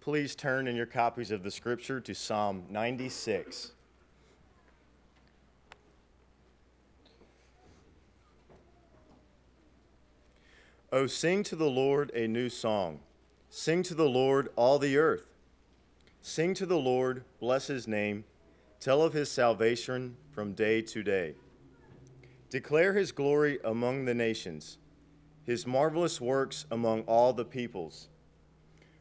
please 0.00 0.34
turn 0.34 0.66
in 0.66 0.74
your 0.74 0.86
copies 0.86 1.30
of 1.30 1.42
the 1.42 1.50
scripture 1.50 2.00
to 2.00 2.14
Psalm 2.14 2.64
96. 2.70 3.72
Oh, 10.92 11.06
sing 11.06 11.42
to 11.44 11.54
the 11.54 11.70
Lord 11.70 12.10
a 12.14 12.26
new 12.26 12.48
song. 12.48 13.00
Sing 13.50 13.82
to 13.84 13.94
the 13.94 14.08
Lord 14.08 14.48
all 14.56 14.78
the 14.78 14.96
earth. 14.96 15.26
Sing 16.22 16.54
to 16.54 16.66
the 16.66 16.78
Lord, 16.78 17.24
bless 17.38 17.68
his 17.68 17.86
name. 17.86 18.24
Tell 18.80 19.02
of 19.02 19.12
his 19.12 19.30
salvation 19.30 20.16
from 20.32 20.54
day 20.54 20.82
to 20.82 21.02
day. 21.02 21.34
Declare 22.48 22.94
his 22.94 23.12
glory 23.12 23.58
among 23.62 24.06
the 24.06 24.14
nations, 24.14 24.78
his 25.44 25.66
marvelous 25.66 26.20
works 26.20 26.66
among 26.70 27.02
all 27.02 27.32
the 27.32 27.44
peoples. 27.44 28.09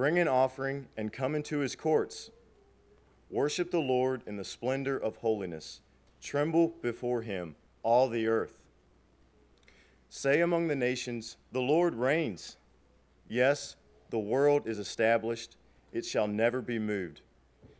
Bring 0.00 0.18
an 0.18 0.28
offering 0.28 0.86
and 0.96 1.12
come 1.12 1.34
into 1.34 1.58
his 1.58 1.76
courts. 1.76 2.30
Worship 3.28 3.70
the 3.70 3.80
Lord 3.80 4.22
in 4.26 4.38
the 4.38 4.46
splendor 4.46 4.96
of 4.96 5.16
holiness. 5.16 5.82
Tremble 6.22 6.68
before 6.80 7.20
him, 7.20 7.54
all 7.82 8.08
the 8.08 8.26
earth. 8.26 8.62
Say 10.08 10.40
among 10.40 10.68
the 10.68 10.74
nations, 10.74 11.36
The 11.52 11.60
Lord 11.60 11.94
reigns. 11.94 12.56
Yes, 13.28 13.76
the 14.08 14.18
world 14.18 14.66
is 14.66 14.78
established, 14.78 15.58
it 15.92 16.06
shall 16.06 16.26
never 16.26 16.62
be 16.62 16.78
moved. 16.78 17.20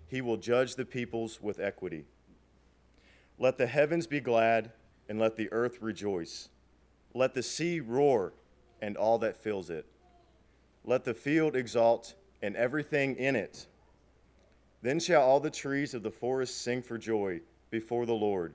He 0.06 0.20
will 0.20 0.36
judge 0.36 0.74
the 0.74 0.84
peoples 0.84 1.40
with 1.40 1.58
equity. 1.58 2.04
Let 3.38 3.56
the 3.56 3.66
heavens 3.66 4.06
be 4.06 4.20
glad, 4.20 4.72
and 5.08 5.18
let 5.18 5.36
the 5.36 5.50
earth 5.52 5.80
rejoice. 5.80 6.50
Let 7.14 7.32
the 7.32 7.42
sea 7.42 7.80
roar, 7.80 8.34
and 8.82 8.98
all 8.98 9.16
that 9.20 9.38
fills 9.38 9.70
it. 9.70 9.86
Let 10.84 11.04
the 11.04 11.14
field 11.14 11.54
exult, 11.56 12.14
and 12.42 12.56
everything 12.56 13.16
in 13.16 13.36
it. 13.36 13.66
Then 14.82 14.98
shall 14.98 15.22
all 15.22 15.40
the 15.40 15.50
trees 15.50 15.92
of 15.92 16.02
the 16.02 16.10
forest 16.10 16.62
sing 16.62 16.82
for 16.82 16.96
joy 16.96 17.40
before 17.70 18.06
the 18.06 18.14
Lord, 18.14 18.54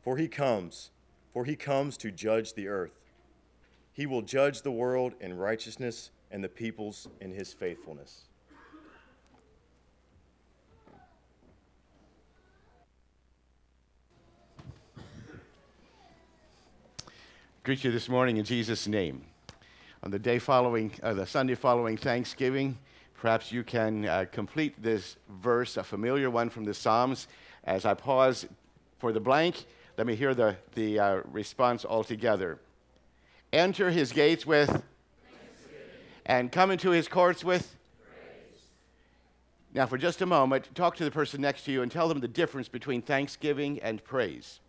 for 0.00 0.16
he 0.16 0.26
comes, 0.26 0.90
for 1.32 1.44
he 1.44 1.54
comes 1.54 1.96
to 1.98 2.10
judge 2.10 2.54
the 2.54 2.68
earth. 2.68 2.98
He 3.92 4.06
will 4.06 4.22
judge 4.22 4.62
the 4.62 4.70
world 4.70 5.14
in 5.20 5.36
righteousness 5.36 6.10
and 6.30 6.42
the 6.42 6.48
peoples 6.48 7.08
in 7.20 7.30
his 7.30 7.52
faithfulness. 7.52 8.22
Greet 17.62 17.84
you 17.84 17.90
this 17.90 18.08
morning 18.08 18.36
in 18.36 18.44
Jesus' 18.44 18.86
name. 18.86 19.24
On 20.06 20.12
the 20.12 20.20
day 20.20 20.38
following, 20.38 20.92
uh, 21.02 21.14
the 21.14 21.26
Sunday 21.26 21.56
following 21.56 21.96
Thanksgiving, 21.96 22.78
perhaps 23.14 23.50
you 23.50 23.64
can 23.64 24.06
uh, 24.06 24.24
complete 24.30 24.80
this 24.80 25.16
verse, 25.28 25.76
a 25.76 25.82
familiar 25.82 26.30
one 26.30 26.48
from 26.48 26.62
the 26.62 26.74
Psalms. 26.74 27.26
As 27.64 27.84
I 27.84 27.94
pause 27.94 28.46
for 29.00 29.10
the 29.10 29.18
blank, 29.18 29.64
let 29.98 30.06
me 30.06 30.14
hear 30.14 30.32
the, 30.32 30.58
the 30.76 31.00
uh, 31.00 31.20
response 31.32 31.84
altogether. 31.84 32.60
Enter 33.52 33.90
his 33.90 34.12
gates 34.12 34.46
with 34.46 34.80
and 36.24 36.52
come 36.52 36.70
into 36.70 36.90
his 36.90 37.08
courts 37.08 37.42
with. 37.42 37.74
Praise. 37.98 38.60
Now, 39.74 39.86
for 39.86 39.98
just 39.98 40.22
a 40.22 40.26
moment, 40.26 40.72
talk 40.76 40.94
to 40.98 41.04
the 41.04 41.10
person 41.10 41.40
next 41.40 41.64
to 41.64 41.72
you 41.72 41.82
and 41.82 41.90
tell 41.90 42.06
them 42.06 42.20
the 42.20 42.28
difference 42.28 42.68
between 42.68 43.02
thanksgiving 43.02 43.80
and 43.82 44.04
praise. 44.04 44.60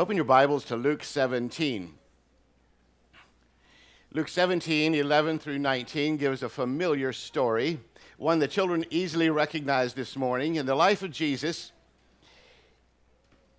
Open 0.00 0.14
your 0.14 0.24
Bibles 0.24 0.64
to 0.66 0.76
Luke 0.76 1.02
17. 1.02 1.92
Luke 4.12 4.28
17, 4.28 4.94
11 4.94 5.40
through 5.40 5.58
19 5.58 6.16
gives 6.18 6.44
a 6.44 6.48
familiar 6.48 7.12
story, 7.12 7.80
one 8.16 8.38
the 8.38 8.46
children 8.46 8.84
easily 8.90 9.28
recognize 9.28 9.94
this 9.94 10.14
morning. 10.14 10.54
In 10.54 10.66
the 10.66 10.76
life 10.76 11.02
of 11.02 11.10
Jesus, 11.10 11.72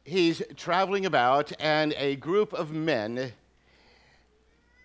he's 0.06 0.42
traveling 0.56 1.06
about, 1.06 1.52
and 1.60 1.94
a 1.98 2.16
group 2.16 2.54
of 2.54 2.72
men 2.72 3.34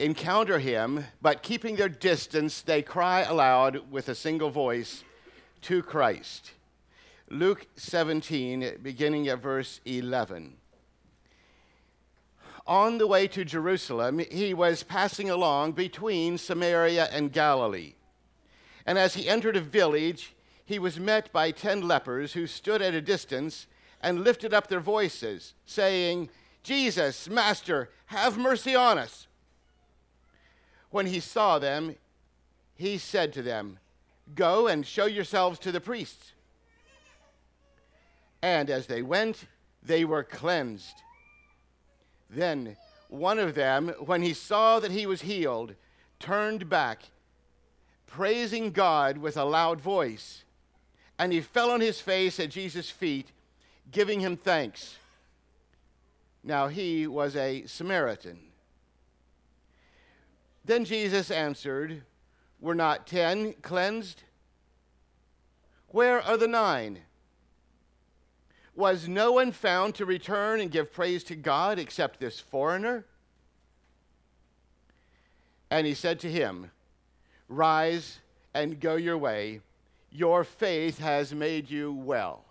encounter 0.01 0.59
him, 0.59 1.05
but 1.23 1.45
keeping 1.45 1.77
their 1.77 1.89
distance, 1.89 2.63
they 2.63 2.83
cry 2.83 3.21
aloud 3.21 3.93
with 3.93 4.09
a 4.09 4.17
single 4.17 4.51
voice 4.51 5.05
to 5.63 5.85
Christ. 5.85 6.51
Luke 7.31 7.69
17, 7.77 8.79
beginning 8.83 9.29
at 9.29 9.41
verse 9.41 9.81
11 9.85 10.57
on 12.67 12.99
the 12.99 13.07
way 13.07 13.27
to 13.29 13.45
Jerusalem, 13.45 14.19
he 14.19 14.55
was 14.55 14.83
passing 14.83 15.29
along 15.29 15.73
between 15.73 16.39
Samaria 16.39 17.09
and 17.13 17.33
Galilee. 17.33 17.95
And 18.87 18.99
as 18.99 19.15
he 19.15 19.29
entered 19.29 19.57
a 19.57 19.61
village, 19.61 20.35
he 20.65 20.79
was 20.79 20.99
met 20.99 21.33
by 21.33 21.51
ten 21.51 21.87
lepers 21.87 22.33
who 22.33 22.47
stood 22.47 22.81
at 22.81 22.95
a 22.95 23.01
distance 23.01 23.67
and 24.03 24.25
lifted 24.25 24.55
up 24.55 24.69
their 24.69 24.81
voices, 24.81 25.55
saying, 25.67 26.31
Jesus, 26.63 27.29
Master, 27.29 27.91
have 28.07 28.39
mercy 28.39 28.75
on 28.75 28.99
us. 28.99 29.27
When 30.91 31.07
he 31.07 31.21
saw 31.21 31.59
them, 31.59 31.97
he 32.75 32.99
said 32.99 33.33
to 33.35 33.43
them, 33.43 33.79
Go 34.35 34.69
and 34.69 34.87
show 34.87 35.07
yourselves 35.07 35.59
to 35.61 35.73
the 35.73 35.81
priests. 35.81 36.33
And 38.41 38.71
as 38.71 38.87
they 38.87 39.03
went, 39.03 39.47
they 39.83 40.05
were 40.05 40.23
cleansed. 40.23 41.04
Then 42.35 42.77
one 43.09 43.39
of 43.39 43.55
them, 43.55 43.89
when 44.01 44.23
he 44.23 44.35
saw 44.35 44.81
that 44.81 44.91
he 44.91 45.07
was 45.07 45.23
healed, 45.23 45.75
turned 46.19 46.69
back, 46.69 47.05
praising 48.07 48.71
God 48.71 49.19
with 49.19 49.37
a 49.37 49.45
loud 49.45 49.81
voice. 49.81 50.45
And 51.19 51.33
he 51.33 51.41
fell 51.41 51.71
on 51.71 51.81
his 51.81 52.01
face 52.01 52.41
at 52.41 52.51
Jesus' 52.51 52.91
feet, 52.91 53.31
giving 53.91 54.21
him 54.21 54.37
thanks. 54.37 54.97
Now 56.43 56.69
he 56.69 57.07
was 57.07 57.37
a 57.37 57.67
Samaritan. 57.67 58.39
Then 60.65 60.85
Jesus 60.85 61.31
answered, 61.31 62.03
Were 62.61 62.75
not 62.75 63.07
ten 63.07 63.53
cleansed? 63.63 64.25
Where 65.89 66.21
are 66.21 66.37
the 66.37 66.49
nine? 66.49 67.01
Was 68.77 69.07
no 69.07 69.33
one 69.33 69.53
found 69.53 69.95
to 69.97 70.05
return 70.05 70.61
and 70.61 70.71
give 70.71 70.93
praise 70.93 71.23
to 71.25 71.37
God 71.37 71.79
except 71.79 72.19
this 72.19 72.41
foreigner? 72.41 73.05
And 75.71 75.87
he 75.87 75.95
said 75.95 76.19
to 76.21 76.31
him, 76.31 76.71
Rise 77.49 78.19
and 78.53 78.81
go 78.81 78.97
your 78.97 79.19
way. 79.19 79.61
Your 80.11 80.45
faith 80.45 80.99
has 80.99 81.33
made 81.33 81.71
you 81.71 81.93
well. 81.93 82.45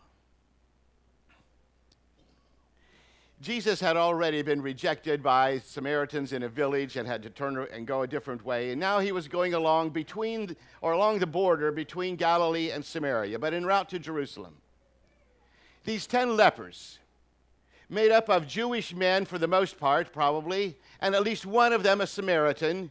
Jesus 3.41 3.81
had 3.81 3.97
already 3.97 4.41
been 4.41 4.61
rejected 4.61 5.21
by 5.21 5.59
Samaritans 5.59 6.31
in 6.31 6.43
a 6.43 6.49
village 6.49 6.95
and 6.95 7.05
had 7.05 7.21
to 7.23 7.29
turn 7.29 7.67
and 7.73 7.85
go 7.85 8.03
a 8.03 8.07
different 8.07 8.45
way. 8.45 8.71
And 8.71 8.79
now 8.79 8.99
he 8.99 9.11
was 9.11 9.27
going 9.27 9.53
along 9.53 9.89
between 9.89 10.55
or 10.79 10.93
along 10.93 11.19
the 11.19 11.27
border 11.27 11.69
between 11.73 12.15
Galilee 12.15 12.71
and 12.71 12.85
Samaria, 12.85 13.37
but 13.39 13.53
en 13.53 13.65
route 13.65 13.89
to 13.89 13.99
Jerusalem 13.99 14.55
these 15.83 16.07
10 16.07 16.35
lepers, 16.37 16.99
made 17.89 18.11
up 18.11 18.29
of 18.29 18.47
Jewish 18.47 18.93
men 18.93 19.25
for 19.25 19.37
the 19.37 19.47
most 19.47 19.77
part, 19.77 20.13
probably, 20.13 20.77
and 21.01 21.13
at 21.13 21.23
least 21.23 21.45
one 21.45 21.73
of 21.73 21.83
them 21.83 22.01
a 22.01 22.07
Samaritan. 22.07 22.89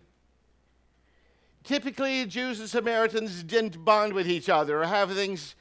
Typically, 1.64 2.26
Jews 2.26 2.60
and 2.60 2.68
Samaritans 2.68 3.42
didn't 3.42 3.84
bond 3.84 4.12
with 4.12 4.28
each 4.28 4.48
other 4.48 4.82
or 4.82 4.86
have 4.86 5.12
things 5.12 5.54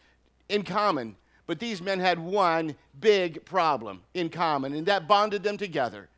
in 0.50 0.64
common, 0.64 1.16
but 1.48 1.60
these 1.60 1.82
men 1.82 2.00
had 2.00 2.20
one 2.20 2.76
big 3.00 3.46
problem 3.46 4.02
in 4.14 4.30
common, 4.30 4.74
and 4.74 4.86
that 4.88 5.08
bonded 5.08 5.44
them 5.44 5.58
together. 5.58 6.10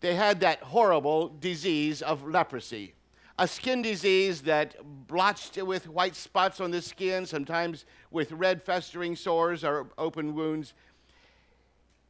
they 0.00 0.14
had 0.14 0.40
that 0.40 0.60
horrible 0.60 1.28
disease 1.40 2.02
of 2.02 2.26
leprosy, 2.28 2.94
a 3.38 3.46
skin 3.46 3.82
disease 3.82 4.42
that 4.42 4.76
blotched 5.06 5.60
with 5.62 5.88
white 5.88 6.16
spots 6.16 6.60
on 6.60 6.70
the 6.70 6.80
skin, 6.80 7.26
sometimes 7.26 7.84
with 8.10 8.32
red 8.32 8.62
festering 8.62 9.14
sores 9.14 9.62
or 9.62 9.88
open 9.98 10.34
wounds. 10.34 10.72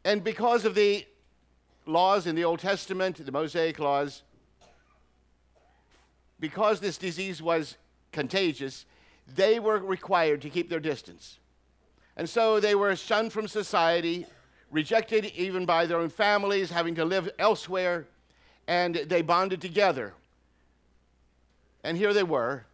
And 0.05 0.23
because 0.23 0.65
of 0.65 0.75
the 0.77 1.05
laws 1.85 2.27
in 2.27 2.37
the 2.37 2.45
Old 2.45 2.61
Testament, 2.61 3.25
the 3.25 3.33
Mosaic 3.33 3.79
laws, 3.79 4.23
because 6.39 6.79
this 6.79 6.99
disease 6.99 7.43
was 7.43 7.77
contagious, 8.13 8.85
they 9.35 9.59
were 9.59 9.79
required 9.79 10.43
to 10.43 10.51
keep 10.51 10.71
their 10.71 10.81
distance. 10.81 11.39
And 12.17 12.29
so 12.29 12.61
they 12.61 12.75
were 12.75 12.95
shunned 12.95 13.33
from 13.33 13.49
society, 13.49 14.27
rejected 14.71 15.27
even 15.37 15.67
by 15.67 15.87
their 15.87 15.99
own 15.99 16.09
families, 16.09 16.71
having 16.71 16.95
to 16.95 17.05
live 17.05 17.29
elsewhere, 17.39 18.07
and 18.69 18.95
they 18.95 19.23
bonded 19.23 19.61
together. 19.61 20.15
And 21.87 21.97
here 21.97 22.13
they 22.13 22.25
were, 22.25 22.67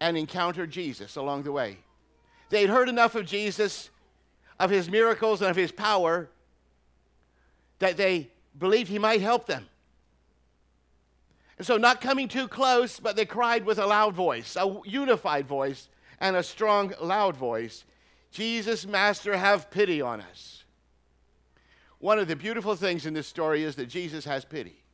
and 0.00 0.16
encountered 0.16 0.70
Jesus 0.70 1.16
along 1.16 1.42
the 1.42 1.50
way. 1.50 1.78
They'd 2.50 2.70
heard 2.70 2.88
enough 2.88 3.16
of 3.16 3.26
Jesus, 3.26 3.90
of 4.60 4.70
his 4.70 4.88
miracles, 4.88 5.42
and 5.42 5.50
of 5.50 5.56
his 5.56 5.72
power 5.72 6.28
that 7.80 7.96
they 7.96 8.30
believed 8.56 8.90
he 8.90 8.98
might 9.00 9.20
help 9.20 9.48
them. 9.48 9.66
And 11.58 11.66
so, 11.66 11.78
not 11.78 12.00
coming 12.00 12.28
too 12.28 12.46
close, 12.46 13.00
but 13.00 13.16
they 13.16 13.24
cried 13.24 13.66
with 13.66 13.80
a 13.80 13.86
loud 13.86 14.14
voice, 14.14 14.54
a 14.54 14.80
unified 14.84 15.48
voice, 15.48 15.88
and 16.20 16.36
a 16.36 16.42
strong, 16.44 16.92
loud 17.00 17.36
voice 17.36 17.84
Jesus, 18.30 18.86
Master, 18.86 19.36
have 19.36 19.68
pity 19.68 20.00
on 20.00 20.20
us. 20.20 20.62
One 21.98 22.20
of 22.20 22.28
the 22.28 22.36
beautiful 22.36 22.76
things 22.76 23.04
in 23.04 23.14
this 23.14 23.26
story 23.26 23.64
is 23.64 23.74
that 23.76 23.86
Jesus 23.86 24.26
has 24.26 24.44
pity. 24.44 24.84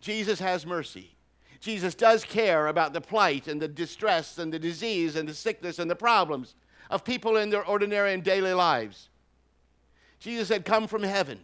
Jesus 0.00 0.38
has 0.38 0.64
mercy. 0.64 1.16
Jesus 1.62 1.94
does 1.94 2.24
care 2.24 2.66
about 2.66 2.92
the 2.92 3.00
plight 3.00 3.46
and 3.46 3.62
the 3.62 3.68
distress 3.68 4.38
and 4.38 4.52
the 4.52 4.58
disease 4.58 5.14
and 5.14 5.28
the 5.28 5.34
sickness 5.34 5.78
and 5.78 5.88
the 5.88 5.94
problems 5.94 6.56
of 6.90 7.04
people 7.04 7.36
in 7.36 7.50
their 7.50 7.64
ordinary 7.64 8.12
and 8.12 8.24
daily 8.24 8.52
lives. 8.52 9.08
Jesus 10.18 10.48
had 10.48 10.64
come 10.64 10.88
from 10.88 11.04
heaven, 11.04 11.38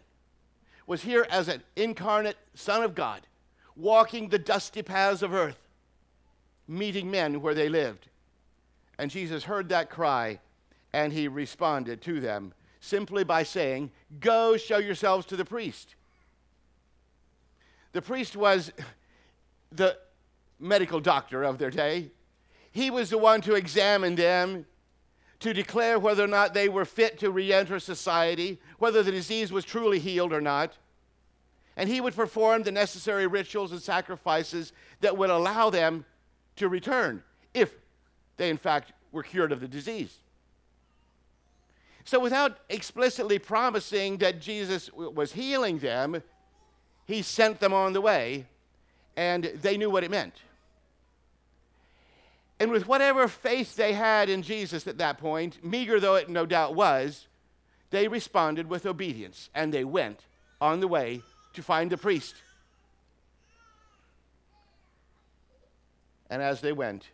was 0.88 1.02
here 1.02 1.24
as 1.30 1.46
an 1.46 1.62
incarnate 1.76 2.36
Son 2.54 2.82
of 2.82 2.96
God, 2.96 3.28
walking 3.76 4.28
the 4.28 4.40
dusty 4.40 4.82
paths 4.82 5.22
of 5.22 5.32
earth, 5.32 5.68
meeting 6.66 7.08
men 7.08 7.40
where 7.40 7.54
they 7.54 7.68
lived. 7.68 8.08
And 8.98 9.12
Jesus 9.12 9.44
heard 9.44 9.68
that 9.68 9.88
cry 9.88 10.40
and 10.92 11.12
he 11.12 11.28
responded 11.28 12.02
to 12.02 12.18
them 12.18 12.52
simply 12.80 13.22
by 13.22 13.44
saying, 13.44 13.92
Go 14.18 14.56
show 14.56 14.78
yourselves 14.78 15.26
to 15.26 15.36
the 15.36 15.44
priest. 15.44 15.94
The 17.92 18.02
priest 18.02 18.34
was 18.34 18.72
the 19.70 19.96
medical 20.58 21.00
doctor 21.00 21.42
of 21.42 21.58
their 21.58 21.70
day. 21.70 22.10
He 22.70 22.90
was 22.90 23.10
the 23.10 23.18
one 23.18 23.40
to 23.42 23.54
examine 23.54 24.14
them, 24.14 24.66
to 25.40 25.52
declare 25.52 25.98
whether 25.98 26.24
or 26.24 26.28
not 26.28 26.54
they 26.54 26.68
were 26.68 26.84
fit 26.84 27.18
to 27.20 27.30
re 27.30 27.52
enter 27.52 27.78
society, 27.78 28.60
whether 28.78 29.02
the 29.02 29.12
disease 29.12 29.52
was 29.52 29.64
truly 29.64 29.98
healed 29.98 30.32
or 30.32 30.40
not. 30.40 30.76
And 31.76 31.88
he 31.88 32.00
would 32.00 32.16
perform 32.16 32.64
the 32.64 32.72
necessary 32.72 33.26
rituals 33.26 33.70
and 33.70 33.80
sacrifices 33.80 34.72
that 35.00 35.16
would 35.16 35.30
allow 35.30 35.70
them 35.70 36.04
to 36.56 36.68
return 36.68 37.22
if 37.54 37.72
they, 38.36 38.50
in 38.50 38.56
fact, 38.56 38.92
were 39.12 39.22
cured 39.22 39.52
of 39.52 39.60
the 39.60 39.68
disease. 39.68 40.18
So, 42.04 42.18
without 42.18 42.58
explicitly 42.68 43.38
promising 43.38 44.16
that 44.18 44.40
Jesus 44.40 44.90
was 44.92 45.32
healing 45.32 45.78
them, 45.78 46.22
he 47.06 47.22
sent 47.22 47.60
them 47.60 47.72
on 47.72 47.92
the 47.92 48.00
way, 48.00 48.46
and 49.16 49.44
they 49.44 49.76
knew 49.76 49.90
what 49.90 50.04
it 50.04 50.10
meant. 50.10 50.34
And 52.60 52.70
with 52.70 52.88
whatever 52.88 53.28
faith 53.28 53.76
they 53.76 53.92
had 53.92 54.28
in 54.28 54.42
Jesus 54.42 54.86
at 54.86 54.98
that 54.98 55.18
point, 55.18 55.64
meager 55.64 56.00
though 56.00 56.16
it 56.16 56.28
no 56.28 56.44
doubt 56.44 56.74
was, 56.74 57.28
they 57.90 58.08
responded 58.08 58.68
with 58.68 58.84
obedience, 58.84 59.48
and 59.54 59.72
they 59.72 59.84
went 59.84 60.20
on 60.60 60.80
the 60.80 60.88
way 60.88 61.22
to 61.54 61.62
find 61.62 61.90
the 61.90 61.96
priest. 61.96 62.34
And 66.28 66.42
as 66.42 66.60
they 66.60 66.72
went, 66.72 67.08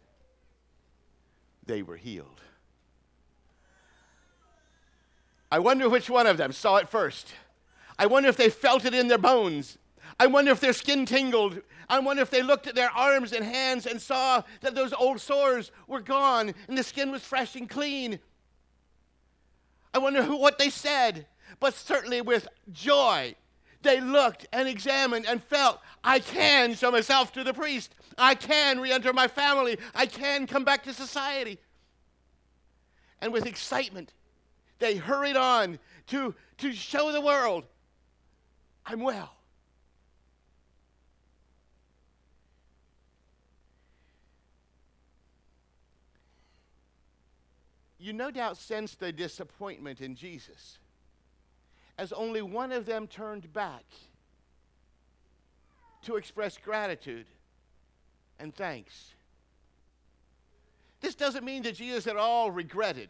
they 1.67 1.83
were 1.83 1.97
healed. 1.97 2.41
I 5.53 5.61
wonder 5.61 5.89
which 5.89 6.11
one 6.11 6.27
of 6.27 6.37
them 6.37 6.53
saw 6.53 6.77
it 6.77 6.89
first. 6.89 7.33
I 7.97 8.07
wonder 8.07 8.29
if 8.29 8.37
they 8.37 8.51
felt 8.51 8.85
it 8.85 8.95
in 8.95 9.07
their 9.07 9.19
bones. 9.19 9.79
I 10.19 10.27
wonder 10.27 10.51
if 10.53 10.61
their 10.61 10.73
skin 10.73 11.07
tingled. 11.07 11.61
I 11.89 11.99
wonder 11.99 12.23
if 12.23 12.31
they 12.31 12.43
looked 12.43 12.67
at 12.67 12.75
their 12.75 12.91
arms 12.91 13.33
and 13.33 13.45
hands 13.45 13.87
and 13.87 14.01
saw 14.01 14.43
that 14.61 14.75
those 14.75 14.93
old 14.93 15.21
sores 15.21 15.71
were 15.87 16.01
gone 16.01 16.55
and 16.69 16.79
the 16.79 16.83
skin 16.83 17.11
was 17.11 17.23
fresh 17.23 17.57
and 17.57 17.69
clean. 17.69 18.19
I 19.93 19.99
wonder 19.99 20.23
who, 20.23 20.37
what 20.37 20.59
they 20.59 20.71
said, 20.71 21.27
but 21.61 21.75
certainly 21.75 22.21
with 22.21 22.49
joy. 22.73 23.35
They 23.83 24.01
looked 24.01 24.47
and 24.53 24.67
examined 24.67 25.27
and 25.27 25.43
felt, 25.43 25.79
I 26.03 26.19
can 26.19 26.75
show 26.75 26.91
myself 26.91 27.33
to 27.35 27.45
the 27.45 27.53
priest. 27.53 27.95
I 28.17 28.35
can 28.35 28.81
re 28.81 28.91
enter 28.91 29.13
my 29.13 29.29
family. 29.29 29.79
I 29.95 30.07
can 30.07 30.47
come 30.47 30.65
back 30.65 30.85
to 30.85 30.95
society. 30.95 31.59
And 33.21 33.33
with 33.33 33.47
excitement, 33.47 34.15
they 34.79 34.97
hurried 34.97 35.37
on 35.37 35.79
to, 36.09 36.35
to 36.59 36.73
show 36.73 37.13
the 37.13 37.21
world 37.21 37.65
I'm 38.87 39.01
well. 39.01 39.35
You 48.05 48.13
no 48.13 48.31
doubt 48.31 48.59
sensed 48.59 49.01
the 49.01 49.13
disappointment 49.13 50.03
in 50.03 50.15
Jesus 50.15 50.77
as 51.97 52.13
only 52.13 52.43
one 52.43 52.71
of 52.71 52.85
them 52.85 53.07
turned 53.07 53.51
back 53.51 53.85
to 56.03 56.17
express 56.17 56.59
gratitude 56.59 57.25
and 58.39 58.55
thanks. 58.55 59.15
This 61.01 61.15
doesn't 61.15 61.47
mean 61.47 61.63
that 61.63 61.77
Jesus 61.77 62.07
at 62.07 62.19
all 62.19 62.51
regretted 62.51 63.09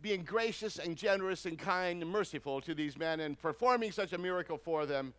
being 0.00 0.22
gracious 0.22 0.78
and 0.78 0.96
generous 0.96 1.44
and 1.44 1.58
kind 1.58 2.00
and 2.00 2.08
merciful 2.08 2.60
to 2.60 2.72
these 2.72 2.96
men 2.96 3.18
and 3.18 3.36
performing 3.36 3.90
such 3.90 4.12
a 4.12 4.18
miracle 4.18 4.58
for 4.58 4.86
them. 4.86 5.12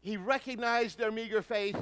He 0.00 0.16
recognized 0.16 0.96
their 0.96 1.12
meager 1.12 1.42
faith. 1.42 1.76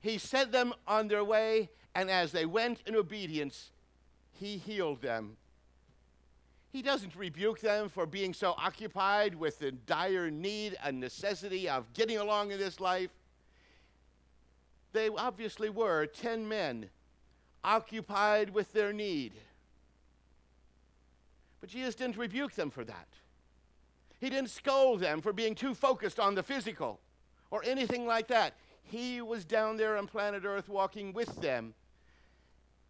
He 0.00 0.18
sent 0.18 0.52
them 0.52 0.72
on 0.86 1.08
their 1.08 1.24
way, 1.24 1.70
and 1.92 2.08
as 2.08 2.30
they 2.30 2.46
went 2.46 2.84
in 2.86 2.94
obedience, 2.94 3.72
he 4.30 4.58
healed 4.58 5.02
them. 5.02 5.36
He 6.72 6.82
doesn't 6.82 7.16
rebuke 7.16 7.60
them 7.60 7.88
for 7.88 8.06
being 8.06 8.34
so 8.34 8.54
occupied 8.58 9.34
with 9.34 9.58
the 9.58 9.72
dire 9.72 10.30
need 10.30 10.76
and 10.82 11.00
necessity 11.00 11.68
of 11.68 11.92
getting 11.94 12.18
along 12.18 12.50
in 12.50 12.58
this 12.58 12.80
life. 12.80 13.10
They 14.92 15.08
obviously 15.08 15.70
were 15.70 16.06
10 16.06 16.48
men 16.48 16.90
occupied 17.64 18.50
with 18.50 18.72
their 18.72 18.92
need. 18.92 19.32
But 21.60 21.70
Jesus 21.70 21.94
didn't 21.94 22.16
rebuke 22.16 22.54
them 22.54 22.70
for 22.70 22.84
that. 22.84 23.08
He 24.20 24.30
didn't 24.30 24.50
scold 24.50 25.00
them 25.00 25.20
for 25.20 25.32
being 25.32 25.54
too 25.54 25.74
focused 25.74 26.18
on 26.18 26.34
the 26.34 26.42
physical 26.42 27.00
or 27.50 27.62
anything 27.64 28.06
like 28.06 28.28
that. 28.28 28.54
He 28.82 29.20
was 29.20 29.44
down 29.44 29.76
there 29.76 29.96
on 29.96 30.06
planet 30.06 30.44
Earth 30.44 30.68
walking 30.68 31.12
with 31.12 31.40
them. 31.40 31.74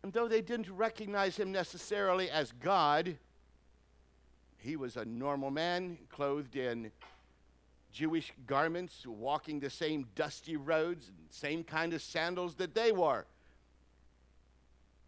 And 0.02 0.12
though 0.12 0.28
they 0.28 0.42
didn't 0.42 0.70
recognize 0.70 1.36
him 1.36 1.50
necessarily 1.50 2.30
as 2.30 2.52
God, 2.52 3.16
he 4.66 4.76
was 4.76 4.96
a 4.96 5.04
normal 5.04 5.50
man 5.50 5.96
clothed 6.10 6.56
in 6.56 6.90
Jewish 7.92 8.32
garments, 8.46 9.06
walking 9.06 9.60
the 9.60 9.70
same 9.70 10.06
dusty 10.14 10.56
roads, 10.56 11.08
and 11.08 11.16
same 11.30 11.62
kind 11.62 11.94
of 11.94 12.02
sandals 12.02 12.56
that 12.56 12.74
they 12.74 12.92
wore. 12.92 13.26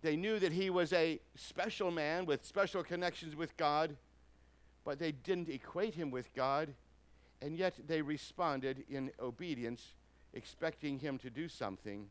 They 0.00 0.16
knew 0.16 0.38
that 0.38 0.52
he 0.52 0.70
was 0.70 0.92
a 0.92 1.20
special 1.34 1.90
man 1.90 2.24
with 2.24 2.44
special 2.44 2.84
connections 2.84 3.34
with 3.34 3.56
God, 3.56 3.96
but 4.84 5.00
they 5.00 5.12
didn't 5.12 5.48
equate 5.48 5.94
him 5.94 6.10
with 6.10 6.32
God, 6.34 6.72
and 7.42 7.58
yet 7.58 7.74
they 7.86 8.00
responded 8.00 8.84
in 8.88 9.10
obedience, 9.20 9.94
expecting 10.32 11.00
him 11.00 11.18
to 11.18 11.30
do 11.30 11.48
something. 11.48 12.06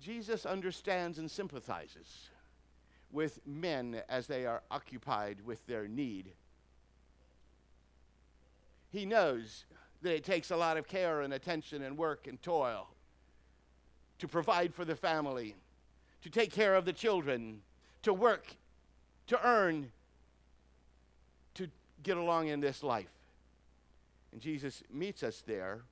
Jesus 0.00 0.46
understands 0.46 1.18
and 1.18 1.30
sympathizes 1.30 2.30
with 3.12 3.40
men 3.46 4.02
as 4.08 4.26
they 4.26 4.46
are 4.46 4.62
occupied 4.70 5.38
with 5.44 5.66
their 5.66 5.88
need. 5.88 6.32
He 8.90 9.06
knows 9.06 9.64
that 10.02 10.14
it 10.14 10.24
takes 10.24 10.50
a 10.50 10.56
lot 10.56 10.76
of 10.76 10.86
care 10.86 11.22
and 11.22 11.32
attention 11.32 11.82
and 11.82 11.96
work 11.96 12.26
and 12.26 12.40
toil 12.42 12.88
to 14.18 14.28
provide 14.28 14.74
for 14.74 14.84
the 14.84 14.96
family, 14.96 15.54
to 16.22 16.30
take 16.30 16.52
care 16.52 16.74
of 16.74 16.84
the 16.84 16.92
children, 16.92 17.60
to 18.02 18.12
work, 18.12 18.46
to 19.26 19.46
earn, 19.46 19.90
to 21.54 21.68
get 22.02 22.16
along 22.16 22.48
in 22.48 22.60
this 22.60 22.82
life. 22.82 23.10
And 24.32 24.40
Jesus 24.40 24.82
meets 24.92 25.22
us 25.22 25.42
there, 25.46 25.82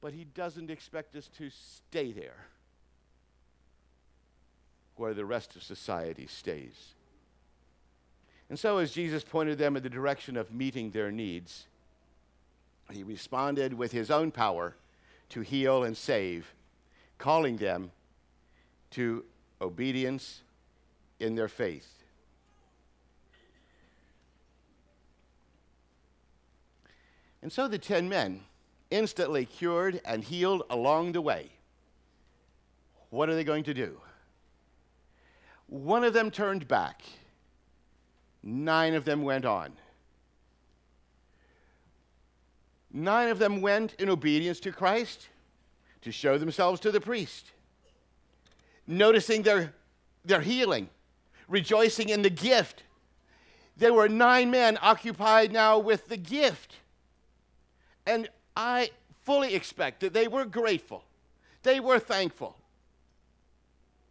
but 0.00 0.12
he 0.12 0.24
doesn't 0.24 0.70
expect 0.70 1.16
us 1.16 1.28
to 1.38 1.50
stay 1.50 2.12
there 2.12 2.48
where 4.98 5.14
the 5.14 5.24
rest 5.24 5.56
of 5.56 5.62
society 5.62 6.26
stays. 6.26 6.94
And 8.48 8.58
so, 8.58 8.78
as 8.78 8.92
Jesus 8.92 9.24
pointed 9.24 9.58
them 9.58 9.76
in 9.76 9.82
the 9.82 9.90
direction 9.90 10.36
of 10.36 10.52
meeting 10.52 10.90
their 10.90 11.12
needs, 11.12 11.66
he 12.90 13.02
responded 13.02 13.74
with 13.74 13.92
his 13.92 14.10
own 14.10 14.30
power 14.30 14.74
to 15.30 15.42
heal 15.42 15.84
and 15.84 15.96
save, 15.96 16.54
calling 17.18 17.58
them 17.58 17.90
to 18.92 19.24
obedience 19.60 20.40
in 21.20 21.34
their 21.34 21.48
faith. 21.48 21.98
And 27.42 27.52
so 27.52 27.68
the 27.68 27.78
ten 27.78 28.08
men, 28.08 28.40
instantly 28.90 29.44
cured 29.44 30.00
and 30.04 30.24
healed 30.24 30.62
along 30.70 31.12
the 31.12 31.20
way, 31.20 31.50
what 33.10 33.28
are 33.28 33.34
they 33.34 33.44
going 33.44 33.64
to 33.64 33.74
do? 33.74 34.00
One 35.68 36.02
of 36.02 36.14
them 36.14 36.30
turned 36.30 36.66
back, 36.66 37.02
nine 38.42 38.94
of 38.94 39.04
them 39.04 39.22
went 39.22 39.44
on. 39.44 39.72
Nine 42.90 43.28
of 43.28 43.38
them 43.38 43.60
went 43.60 43.94
in 43.94 44.08
obedience 44.08 44.60
to 44.60 44.72
Christ 44.72 45.28
to 46.00 46.10
show 46.10 46.38
themselves 46.38 46.80
to 46.80 46.90
the 46.90 47.00
priest, 47.00 47.52
noticing 48.86 49.42
their, 49.42 49.74
their 50.24 50.40
healing, 50.40 50.88
rejoicing 51.48 52.08
in 52.08 52.22
the 52.22 52.30
gift. 52.30 52.82
There 53.76 53.92
were 53.92 54.08
nine 54.08 54.50
men 54.50 54.78
occupied 54.80 55.52
now 55.52 55.78
with 55.78 56.08
the 56.08 56.16
gift. 56.16 56.76
And 58.06 58.28
I 58.56 58.90
fully 59.22 59.54
expect 59.54 60.00
that 60.00 60.14
they 60.14 60.28
were 60.28 60.46
grateful, 60.46 61.04
they 61.62 61.78
were 61.78 61.98
thankful. 61.98 62.56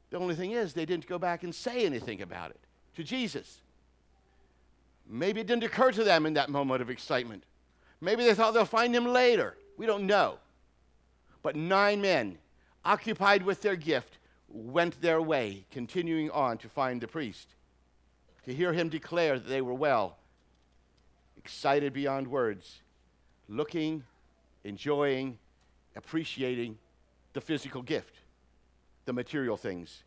The 0.09 0.17
only 0.17 0.35
thing 0.35 0.51
is, 0.51 0.73
they 0.73 0.85
didn't 0.85 1.07
go 1.07 1.19
back 1.19 1.43
and 1.43 1.53
say 1.53 1.85
anything 1.85 2.21
about 2.21 2.51
it 2.51 2.59
to 2.95 3.03
Jesus. 3.03 3.61
Maybe 5.09 5.41
it 5.41 5.47
didn't 5.47 5.63
occur 5.63 5.91
to 5.91 6.03
them 6.03 6.25
in 6.25 6.33
that 6.33 6.49
moment 6.49 6.81
of 6.81 6.89
excitement. 6.89 7.43
Maybe 8.01 8.23
they 8.23 8.33
thought 8.33 8.53
they'll 8.53 8.65
find 8.65 8.95
him 8.95 9.05
later. 9.05 9.57
We 9.77 9.85
don't 9.85 10.05
know. 10.05 10.39
But 11.41 11.55
nine 11.55 12.01
men, 12.01 12.37
occupied 12.83 13.43
with 13.43 13.61
their 13.61 13.75
gift, 13.75 14.17
went 14.49 15.01
their 15.01 15.21
way, 15.21 15.65
continuing 15.71 16.29
on 16.31 16.57
to 16.59 16.69
find 16.69 17.01
the 17.01 17.07
priest, 17.07 17.49
to 18.45 18.53
hear 18.53 18.73
him 18.73 18.89
declare 18.89 19.39
that 19.39 19.47
they 19.47 19.61
were 19.61 19.73
well, 19.73 20.17
excited 21.37 21.93
beyond 21.93 22.27
words, 22.27 22.81
looking, 23.49 24.03
enjoying, 24.63 25.37
appreciating 25.95 26.77
the 27.33 27.41
physical 27.41 27.81
gift, 27.81 28.15
the 29.07 29.13
material 29.13 29.57
things. 29.57 30.03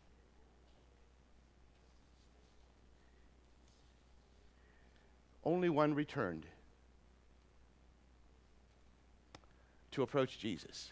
Only 5.43 5.67
one 5.67 5.93
returned. 5.93 6.45
to 9.91 10.03
approach 10.03 10.39
Jesus. 10.39 10.91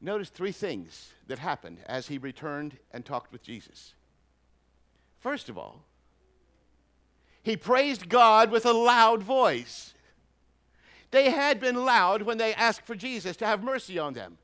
Notice 0.00 0.28
three 0.28 0.52
things 0.52 1.12
that 1.26 1.40
happened 1.40 1.78
as 1.86 2.06
he 2.06 2.18
returned 2.18 2.78
and 2.92 3.04
talked 3.04 3.32
with 3.32 3.42
Jesus. 3.42 3.94
First 5.18 5.48
of 5.48 5.58
all, 5.58 5.82
he 7.42 7.56
praised 7.56 8.08
God 8.08 8.52
with 8.52 8.66
a 8.66 8.72
loud 8.72 9.22
voice. 9.22 9.94
They 11.10 11.30
had 11.30 11.58
been 11.58 11.84
loud 11.84 12.22
when 12.22 12.38
they 12.38 12.54
asked 12.54 12.86
for 12.86 12.94
Jesus 12.94 13.36
to 13.38 13.46
have 13.46 13.64
mercy 13.64 13.98
on 13.98 14.12
them. 14.12 14.38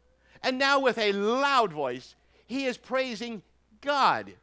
And 0.45 0.59
now, 0.59 0.79
with 0.79 0.99
a 0.99 1.11
loud 1.11 1.73
voice, 1.73 2.15
he 2.47 2.67
is 2.67 2.77
praising 2.77 3.43
God. 3.81 4.35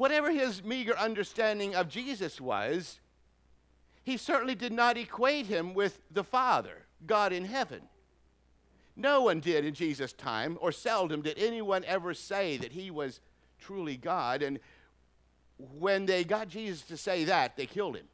whatever 0.00 0.30
his 0.30 0.64
meager 0.64 0.96
understanding 0.96 1.74
of 1.74 1.86
Jesus 1.86 2.40
was, 2.40 3.00
he 4.02 4.16
certainly 4.16 4.54
did 4.54 4.72
not 4.72 4.96
equate 4.96 5.44
him 5.44 5.74
with 5.74 6.00
the 6.10 6.24
Father, 6.24 6.86
God 7.06 7.34
in 7.34 7.44
heaven. 7.44 7.82
No 8.96 9.20
one 9.20 9.40
did 9.40 9.66
in 9.66 9.74
Jesus' 9.74 10.14
time, 10.14 10.56
or 10.62 10.72
seldom 10.72 11.20
did 11.20 11.38
anyone 11.38 11.84
ever 11.84 12.14
say 12.14 12.56
that 12.56 12.72
he 12.72 12.90
was 12.90 13.20
truly 13.58 13.98
God. 13.98 14.42
And 14.42 14.58
when 15.58 16.06
they 16.06 16.24
got 16.24 16.48
Jesus 16.48 16.80
to 16.86 16.96
say 16.96 17.24
that, 17.24 17.58
they 17.58 17.66
killed 17.66 17.96
him. 17.96 18.06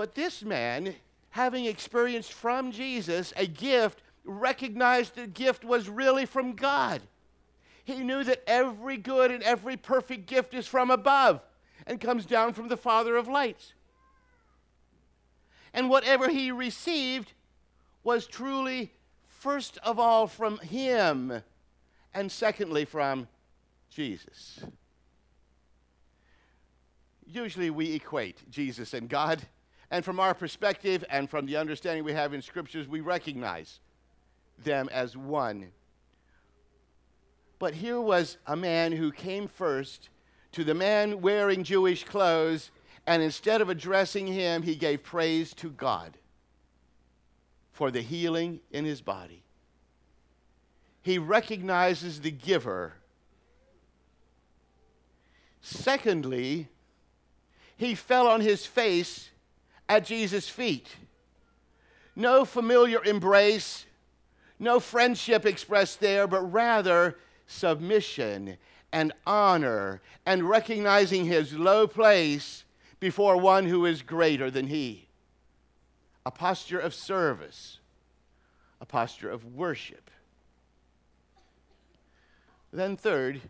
But 0.00 0.14
this 0.14 0.42
man, 0.42 0.94
having 1.28 1.66
experienced 1.66 2.32
from 2.32 2.72
Jesus 2.72 3.34
a 3.36 3.46
gift 3.46 4.00
recognized 4.24 5.14
the 5.14 5.26
gift 5.26 5.62
was 5.62 5.90
really 5.90 6.24
from 6.24 6.54
God. 6.54 7.02
He 7.84 7.96
knew 7.96 8.24
that 8.24 8.42
every 8.46 8.96
good 8.96 9.30
and 9.30 9.42
every 9.42 9.76
perfect 9.76 10.24
gift 10.24 10.54
is 10.54 10.66
from 10.66 10.90
above 10.90 11.42
and 11.86 12.00
comes 12.00 12.24
down 12.24 12.54
from 12.54 12.68
the 12.68 12.78
Father 12.78 13.14
of 13.14 13.28
lights. 13.28 13.74
And 15.74 15.90
whatever 15.90 16.30
he 16.30 16.50
received 16.50 17.34
was 18.02 18.26
truly, 18.26 18.94
first 19.28 19.76
of 19.82 19.98
all, 19.98 20.26
from 20.26 20.56
him, 20.60 21.42
and 22.14 22.32
secondly, 22.32 22.86
from 22.86 23.28
Jesus. 23.90 24.60
Usually 27.26 27.68
we 27.68 27.92
equate 27.92 28.50
Jesus 28.50 28.94
and 28.94 29.06
God, 29.06 29.42
and 29.90 30.04
from 30.04 30.20
our 30.20 30.34
perspective 30.34 31.04
and 31.10 31.28
from 31.28 31.46
the 31.46 31.56
understanding 31.56 32.04
we 32.04 32.12
have 32.12 32.32
in 32.32 32.42
scriptures, 32.42 32.86
we 32.86 33.00
recognize 33.00 33.80
them 34.62 34.88
as 34.92 35.16
one. 35.16 35.72
But 37.58 37.74
here 37.74 38.00
was 38.00 38.38
a 38.46 38.56
man 38.56 38.92
who 38.92 39.10
came 39.10 39.48
first 39.48 40.08
to 40.52 40.64
the 40.64 40.74
man 40.74 41.20
wearing 41.20 41.64
Jewish 41.64 42.04
clothes, 42.04 42.70
and 43.06 43.22
instead 43.22 43.60
of 43.60 43.68
addressing 43.68 44.26
him, 44.26 44.62
he 44.62 44.74
gave 44.74 45.02
praise 45.02 45.52
to 45.54 45.70
God 45.70 46.16
for 47.72 47.90
the 47.90 48.00
healing 48.00 48.60
in 48.70 48.84
his 48.84 49.00
body. 49.00 49.42
He 51.02 51.18
recognizes 51.18 52.20
the 52.20 52.30
giver. 52.30 52.94
Secondly, 55.60 56.68
he 57.76 57.94
fell 57.94 58.26
on 58.26 58.40
his 58.40 58.66
face 58.66 59.30
at 59.90 60.04
Jesus' 60.04 60.48
feet. 60.48 60.86
No 62.14 62.44
familiar 62.44 63.02
embrace, 63.04 63.86
no 64.60 64.78
friendship 64.78 65.44
expressed 65.44 65.98
there, 65.98 66.28
but 66.28 66.52
rather 66.52 67.18
submission 67.48 68.56
and 68.92 69.12
honor 69.26 70.00
and 70.24 70.48
recognizing 70.48 71.24
his 71.24 71.54
low 71.54 71.88
place 71.88 72.64
before 73.00 73.36
one 73.36 73.66
who 73.66 73.84
is 73.84 74.00
greater 74.00 74.48
than 74.48 74.68
he. 74.68 75.08
A 76.24 76.30
posture 76.30 76.78
of 76.78 76.94
service, 76.94 77.80
a 78.80 78.86
posture 78.86 79.30
of 79.30 79.56
worship. 79.56 80.08
Then, 82.72 82.96
third, 82.96 83.40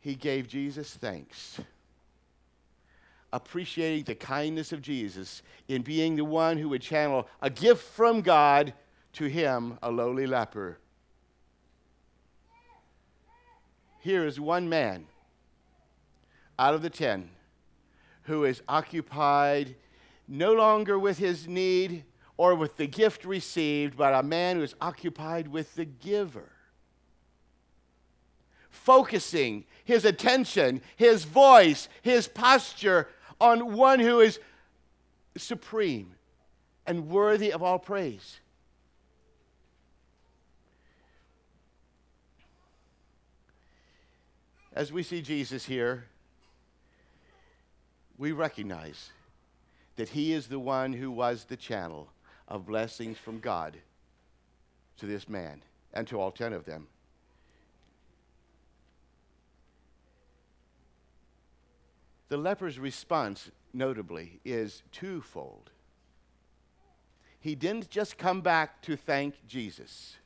he 0.00 0.14
gave 0.14 0.48
Jesus 0.48 0.92
thanks, 0.92 1.60
appreciating 3.32 4.04
the 4.04 4.14
kindness 4.14 4.72
of 4.72 4.82
Jesus 4.82 5.42
in 5.68 5.82
being 5.82 6.16
the 6.16 6.24
one 6.24 6.58
who 6.58 6.68
would 6.68 6.82
channel 6.82 7.26
a 7.40 7.50
gift 7.50 7.82
from 7.82 8.20
God 8.20 8.74
to 9.14 9.26
him 9.26 9.78
a 9.82 9.90
lowly 9.90 10.26
leper. 10.26 10.78
Here 14.00 14.26
is 14.26 14.40
one 14.40 14.68
man 14.68 15.06
out 16.58 16.74
of 16.74 16.82
the 16.82 16.90
ten 16.90 17.30
who 18.24 18.44
is 18.44 18.62
occupied 18.68 19.76
no 20.28 20.52
longer 20.52 20.98
with 20.98 21.18
his 21.18 21.46
need 21.46 22.04
or 22.36 22.54
with 22.54 22.76
the 22.76 22.86
gift 22.86 23.24
received, 23.24 23.96
but 23.96 24.14
a 24.14 24.22
man 24.22 24.56
who 24.56 24.62
is 24.62 24.74
occupied 24.80 25.48
with 25.48 25.74
the 25.74 25.84
giver. 25.84 26.50
Focusing 28.70 29.64
his 29.84 30.04
attention, 30.04 30.80
his 30.96 31.24
voice, 31.24 31.88
his 32.00 32.26
posture 32.26 33.08
on 33.42 33.74
one 33.74 33.98
who 33.98 34.20
is 34.20 34.38
supreme 35.36 36.14
and 36.86 37.08
worthy 37.08 37.52
of 37.52 37.60
all 37.60 37.78
praise. 37.78 38.38
As 44.72 44.92
we 44.92 45.02
see 45.02 45.20
Jesus 45.20 45.64
here, 45.64 46.04
we 48.16 48.30
recognize 48.30 49.10
that 49.96 50.08
he 50.08 50.32
is 50.32 50.46
the 50.46 50.60
one 50.60 50.92
who 50.92 51.10
was 51.10 51.44
the 51.44 51.56
channel 51.56 52.08
of 52.46 52.64
blessings 52.64 53.18
from 53.18 53.40
God 53.40 53.76
to 54.98 55.06
this 55.06 55.28
man 55.28 55.62
and 55.92 56.06
to 56.06 56.20
all 56.20 56.30
ten 56.30 56.52
of 56.52 56.64
them. 56.64 56.86
The 62.32 62.38
leper's 62.38 62.78
response, 62.78 63.50
notably, 63.74 64.40
is 64.42 64.82
twofold. 64.90 65.68
He 67.40 67.54
didn't 67.54 67.90
just 67.90 68.16
come 68.16 68.40
back 68.40 68.80
to 68.84 68.96
thank 68.96 69.34
Jesus, 69.46 70.16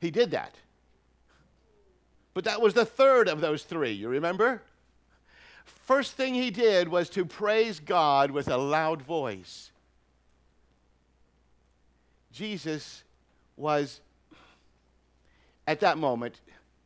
he 0.00 0.10
did 0.10 0.32
that. 0.32 0.56
But 2.34 2.42
that 2.46 2.60
was 2.60 2.74
the 2.74 2.84
third 2.84 3.28
of 3.28 3.40
those 3.40 3.62
three, 3.62 3.92
you 3.92 4.08
remember? 4.08 4.60
First 5.64 6.14
thing 6.14 6.34
he 6.34 6.50
did 6.50 6.88
was 6.88 7.08
to 7.10 7.24
praise 7.24 7.78
God 7.78 8.32
with 8.32 8.48
a 8.48 8.56
loud 8.56 9.02
voice. 9.02 9.70
Jesus 12.32 13.04
was, 13.56 14.00
at 15.64 15.78
that 15.78 15.96
moment, 15.96 16.40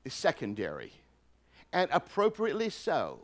secondary, 0.07 0.93
and 1.73 1.89
appropriately 1.93 2.71
so. 2.71 3.21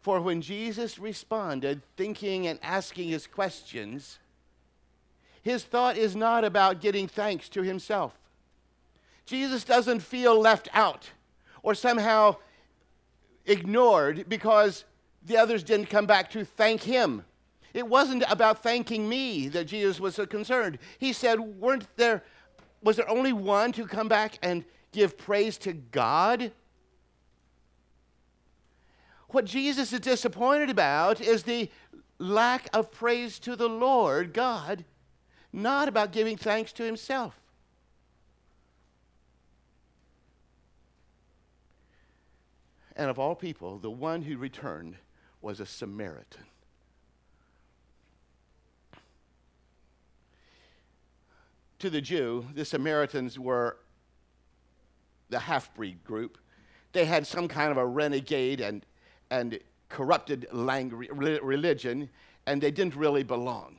For 0.00 0.20
when 0.20 0.42
Jesus 0.42 0.98
responded, 0.98 1.82
thinking 1.96 2.46
and 2.46 2.58
asking 2.62 3.08
his 3.08 3.26
questions, 3.26 4.18
his 5.42 5.64
thought 5.64 5.96
is 5.96 6.14
not 6.14 6.44
about 6.44 6.80
getting 6.80 7.08
thanks 7.08 7.48
to 7.50 7.62
himself. 7.62 8.12
Jesus 9.26 9.64
doesn't 9.64 10.00
feel 10.00 10.38
left 10.38 10.68
out 10.74 11.10
or 11.62 11.74
somehow 11.74 12.36
ignored 13.46 14.26
because 14.28 14.84
the 15.24 15.36
others 15.36 15.62
didn't 15.62 15.86
come 15.86 16.06
back 16.06 16.30
to 16.30 16.44
thank 16.44 16.82
him. 16.82 17.24
It 17.72 17.88
wasn't 17.88 18.24
about 18.28 18.62
thanking 18.62 19.08
me 19.08 19.48
that 19.48 19.64
Jesus 19.64 19.98
was 19.98 20.14
so 20.14 20.26
concerned. 20.26 20.78
He 20.98 21.12
said, 21.12 21.40
weren't 21.40 21.86
there, 21.96 22.22
was 22.82 22.96
there 22.96 23.08
only 23.10 23.32
one 23.32 23.72
to 23.72 23.86
come 23.86 24.08
back 24.08 24.38
and 24.42 24.64
give 24.94 25.18
praise 25.18 25.58
to 25.58 25.72
God? 25.72 26.52
What 29.28 29.44
Jesus 29.44 29.92
is 29.92 30.00
disappointed 30.00 30.70
about 30.70 31.20
is 31.20 31.42
the 31.42 31.68
lack 32.18 32.68
of 32.72 32.92
praise 32.92 33.38
to 33.40 33.56
the 33.56 33.68
Lord 33.68 34.32
God, 34.32 34.84
not 35.52 35.88
about 35.88 36.12
giving 36.12 36.36
thanks 36.36 36.72
to 36.74 36.84
himself. 36.84 37.38
And 42.96 43.10
of 43.10 43.18
all 43.18 43.34
people, 43.34 43.78
the 43.78 43.90
one 43.90 44.22
who 44.22 44.36
returned 44.36 44.94
was 45.42 45.58
a 45.58 45.66
Samaritan. 45.66 46.44
to 51.84 51.90
the 51.90 52.00
Jew, 52.00 52.46
the 52.54 52.64
Samaritans 52.64 53.38
were 53.38 53.76
the 55.30 55.38
half 55.38 55.74
breed 55.74 56.02
group. 56.04 56.38
They 56.92 57.04
had 57.04 57.26
some 57.26 57.48
kind 57.48 57.70
of 57.70 57.76
a 57.76 57.86
renegade 57.86 58.60
and, 58.60 58.84
and 59.30 59.58
corrupted 59.88 60.46
lang- 60.52 60.90
religion, 60.90 62.08
and 62.46 62.60
they 62.60 62.70
didn't 62.70 62.96
really 62.96 63.22
belong. 63.22 63.76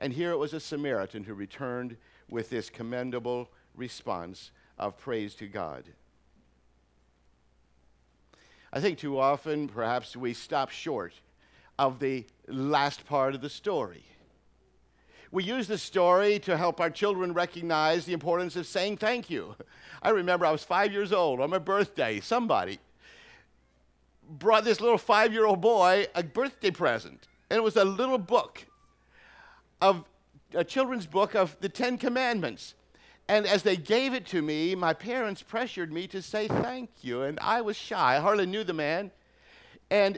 And 0.00 0.12
here 0.12 0.32
it 0.32 0.38
was 0.38 0.52
a 0.52 0.60
Samaritan 0.60 1.24
who 1.24 1.34
returned 1.34 1.96
with 2.28 2.50
this 2.50 2.68
commendable 2.68 3.48
response 3.74 4.50
of 4.78 4.98
praise 4.98 5.34
to 5.36 5.46
God. 5.46 5.84
I 8.72 8.80
think 8.80 8.98
too 8.98 9.18
often, 9.18 9.68
perhaps, 9.68 10.16
we 10.16 10.34
stop 10.34 10.70
short 10.70 11.14
of 11.78 12.00
the 12.00 12.26
last 12.48 13.06
part 13.06 13.34
of 13.34 13.40
the 13.40 13.48
story. 13.48 14.04
We 15.34 15.42
use 15.42 15.66
the 15.66 15.78
story 15.78 16.38
to 16.38 16.56
help 16.56 16.80
our 16.80 16.90
children 16.90 17.34
recognize 17.34 18.04
the 18.04 18.12
importance 18.12 18.54
of 18.54 18.68
saying 18.68 18.98
thank 18.98 19.28
you. 19.28 19.56
I 20.00 20.10
remember 20.10 20.46
I 20.46 20.52
was 20.52 20.62
five 20.62 20.92
years 20.92 21.12
old 21.12 21.40
on 21.40 21.50
my 21.50 21.58
birthday. 21.58 22.20
Somebody 22.20 22.78
brought 24.30 24.62
this 24.62 24.80
little 24.80 24.96
five 24.96 25.32
year 25.32 25.44
old 25.44 25.60
boy 25.60 26.06
a 26.14 26.22
birthday 26.22 26.70
present, 26.70 27.26
and 27.50 27.56
it 27.56 27.64
was 27.64 27.74
a 27.74 27.84
little 27.84 28.16
book 28.16 28.64
of 29.80 30.04
a 30.54 30.62
children's 30.62 31.04
book 31.04 31.34
of 31.34 31.56
the 31.58 31.68
Ten 31.68 31.98
Commandments. 31.98 32.74
And 33.26 33.44
as 33.44 33.64
they 33.64 33.76
gave 33.76 34.14
it 34.14 34.26
to 34.26 34.40
me, 34.40 34.76
my 34.76 34.92
parents 34.92 35.42
pressured 35.42 35.92
me 35.92 36.06
to 36.06 36.22
say 36.22 36.46
thank 36.46 36.90
you. 37.02 37.22
And 37.22 37.40
I 37.40 37.60
was 37.60 37.76
shy. 37.76 38.16
I 38.16 38.20
hardly 38.20 38.46
knew 38.46 38.62
the 38.62 38.72
man. 38.72 39.10
And 39.90 40.16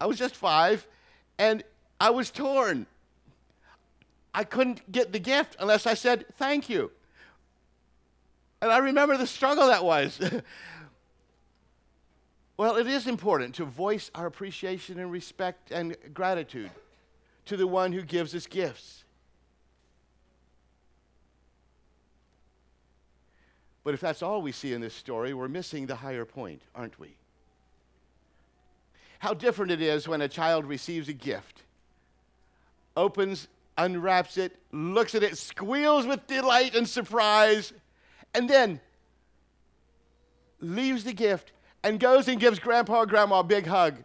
I 0.00 0.06
was 0.06 0.16
just 0.16 0.36
five. 0.36 0.86
And 1.38 1.62
I 2.00 2.08
was 2.08 2.30
torn. 2.30 2.86
I 4.36 4.44
couldn't 4.44 4.92
get 4.92 5.14
the 5.14 5.18
gift 5.18 5.56
unless 5.58 5.86
I 5.86 5.94
said 5.94 6.26
thank 6.36 6.68
you. 6.68 6.92
And 8.60 8.70
I 8.70 8.78
remember 8.78 9.16
the 9.16 9.26
struggle 9.26 9.68
that 9.68 9.82
was. 9.82 10.20
well, 12.58 12.76
it 12.76 12.86
is 12.86 13.06
important 13.06 13.54
to 13.54 13.64
voice 13.64 14.10
our 14.14 14.26
appreciation 14.26 15.00
and 15.00 15.10
respect 15.10 15.70
and 15.70 15.96
gratitude 16.12 16.70
to 17.46 17.56
the 17.56 17.66
one 17.66 17.92
who 17.92 18.02
gives 18.02 18.34
us 18.34 18.46
gifts. 18.46 19.04
But 23.84 23.94
if 23.94 24.00
that's 24.00 24.22
all 24.22 24.42
we 24.42 24.52
see 24.52 24.74
in 24.74 24.82
this 24.82 24.94
story, 24.94 25.32
we're 25.32 25.48
missing 25.48 25.86
the 25.86 25.96
higher 25.96 26.26
point, 26.26 26.60
aren't 26.74 27.00
we? 27.00 27.16
How 29.20 29.32
different 29.32 29.72
it 29.72 29.80
is 29.80 30.06
when 30.06 30.20
a 30.20 30.28
child 30.28 30.66
receives 30.66 31.08
a 31.08 31.14
gift, 31.14 31.62
opens 32.96 33.48
unwraps 33.78 34.36
it, 34.36 34.58
looks 34.72 35.14
at 35.14 35.22
it, 35.22 35.36
squeals 35.36 36.06
with 36.06 36.26
delight 36.26 36.74
and 36.74 36.88
surprise, 36.88 37.72
and 38.34 38.48
then 38.48 38.80
leaves 40.60 41.04
the 41.04 41.12
gift 41.12 41.52
and 41.82 42.00
goes 42.00 42.28
and 42.28 42.40
gives 42.40 42.58
grandpa 42.58 43.00
or 43.00 43.06
grandma 43.06 43.40
a 43.40 43.44
big 43.44 43.66
hug. 43.66 44.02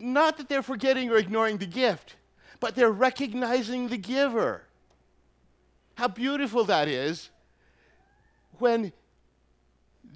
Not 0.00 0.38
that 0.38 0.48
they're 0.48 0.62
forgetting 0.62 1.10
or 1.10 1.16
ignoring 1.16 1.58
the 1.58 1.66
gift, 1.66 2.16
but 2.58 2.74
they're 2.74 2.90
recognizing 2.90 3.88
the 3.88 3.98
giver. 3.98 4.62
How 5.94 6.08
beautiful 6.08 6.64
that 6.64 6.88
is 6.88 7.30
when 8.58 8.92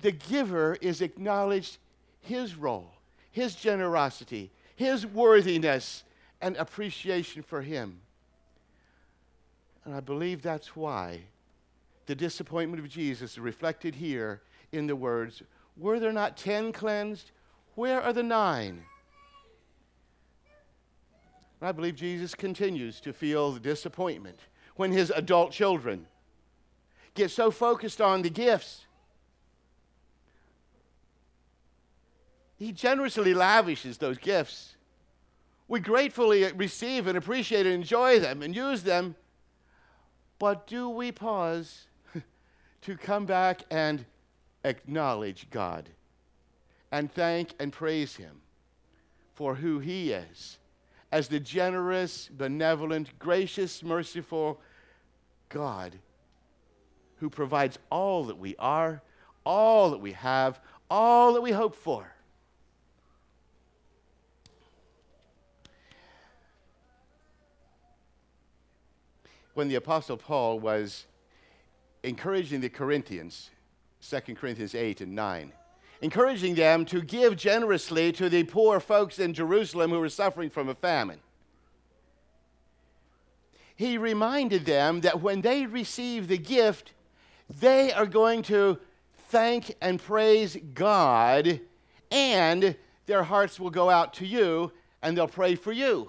the 0.01 0.13
giver 0.13 0.77
is 0.81 1.01
acknowledged 1.03 1.79
his 2.21 2.55
role, 2.55 2.93
his 3.31 3.55
generosity, 3.55 4.51
his 4.77 5.07
worthiness, 5.07 6.05
and 6.45 6.59
appreciation 6.59 7.43
for 7.43 7.63
Him. 7.63 8.01
And 9.87 9.95
I 9.95 10.01
believe 10.01 10.43
that's 10.43 10.77
why 10.77 11.23
the 12.05 12.15
disappointment 12.15 12.85
of 12.85 12.91
Jesus 12.91 13.33
is 13.33 13.39
reflected 13.39 13.95
here 13.95 14.43
in 14.71 14.87
the 14.87 14.95
words, 14.95 15.43
Were 15.79 15.99
there 15.99 16.13
not 16.13 16.37
ten 16.37 16.71
cleansed? 16.71 17.31
Where 17.77 18.03
are 18.03 18.13
the 18.13 18.23
nine? 18.23 18.83
And 21.61 21.69
I 21.69 21.73
believe 21.73 21.97
Jesus 21.97 22.35
continues 22.35 23.01
to 23.01 23.15
feel 23.15 23.53
the 23.53 23.61
disappointment 23.61 24.39
when 24.77 24.93
his 24.93 25.11
adult 25.17 25.51
children 25.51 26.07
get 27.15 27.31
so 27.31 27.51
focused 27.51 28.03
on 28.03 28.21
the 28.21 28.29
gifts. 28.29 28.85
He 32.59 32.71
generously 32.71 33.33
lavishes 33.33 33.97
those 33.97 34.19
gifts 34.19 34.74
we 35.67 35.81
gratefully 35.81 36.51
receive 36.53 37.07
and 37.07 37.17
appreciate 37.17 37.67
and 37.67 37.75
enjoy 37.75 38.19
them 38.19 38.43
and 38.43 38.55
use 38.55 38.83
them. 38.83 39.17
But 40.39 40.67
do 40.67 40.89
we 40.89 41.13
pause 41.13 41.87
to 42.83 42.97
come 42.97 43.25
back 43.25 43.63
and 43.71 44.05
acknowledge 44.65 45.49
God 45.51 45.89
and 46.93 47.13
thank 47.13 47.55
and 47.59 47.73
praise 47.73 48.17
Him 48.17 48.41
for 49.33 49.55
who 49.55 49.79
He 49.79 50.13
is 50.13 50.59
as 51.11 51.29
the 51.29 51.41
generous, 51.41 52.29
benevolent, 52.29 53.19
gracious, 53.19 53.83
merciful 53.83 54.61
God 55.49 55.95
who 57.17 57.31
provides 57.31 57.79
all 57.91 58.25
that 58.25 58.39
we 58.39 58.55
are, 58.59 59.01
all 59.47 59.91
that 59.91 60.01
we 60.01 60.13
have, 60.13 60.61
all 60.91 61.33
that 61.35 61.41
we 61.41 61.53
hope 61.53 61.75
for? 61.75 62.14
When 69.55 69.69
the 69.69 69.77
Apostle 69.77 70.17
Paul 70.17 70.59
was 70.59 71.07
encouraging 72.03 72.61
the 72.61 72.69
Corinthians, 72.69 73.51
2 74.09 74.35
Corinthians 74.35 74.75
8 74.75 75.01
and 75.01 75.15
9, 75.15 75.53
encouraging 76.03 76.55
them 76.55 76.85
to 76.85 77.01
give 77.01 77.37
generously 77.37 78.13
to 78.13 78.29
the 78.29 78.45
poor 78.45 78.81
folks 78.81 79.19
in 79.19 79.33
Jerusalem 79.33 79.91
who 79.91 80.01
were 80.01 80.09
suffering 80.09 80.51
from 80.51 80.69
a 80.69 80.75
famine. 80.75 81.21
He 83.77 83.97
reminded 83.97 84.67
them 84.67 85.01
that 85.01 85.21
when 85.21 85.41
they 85.41 85.67
receive 85.67 86.29
the 86.29 86.39
gift, 86.39 86.93
they 87.61 87.93
are 87.93 88.07
going 88.07 88.43
to 88.45 88.79
thank 89.29 89.75
and 89.81 90.01
praise 90.01 90.57
God, 90.75 91.61
and 92.11 92.77
their 93.07 93.23
hearts 93.23 93.59
will 93.59 93.71
go 93.71 93.91
out 93.91 94.15
to 94.15 94.27
you 94.27 94.73
and 95.03 95.17
they'll 95.17 95.29
pray 95.29 95.55
for 95.55 95.73
you. 95.73 96.09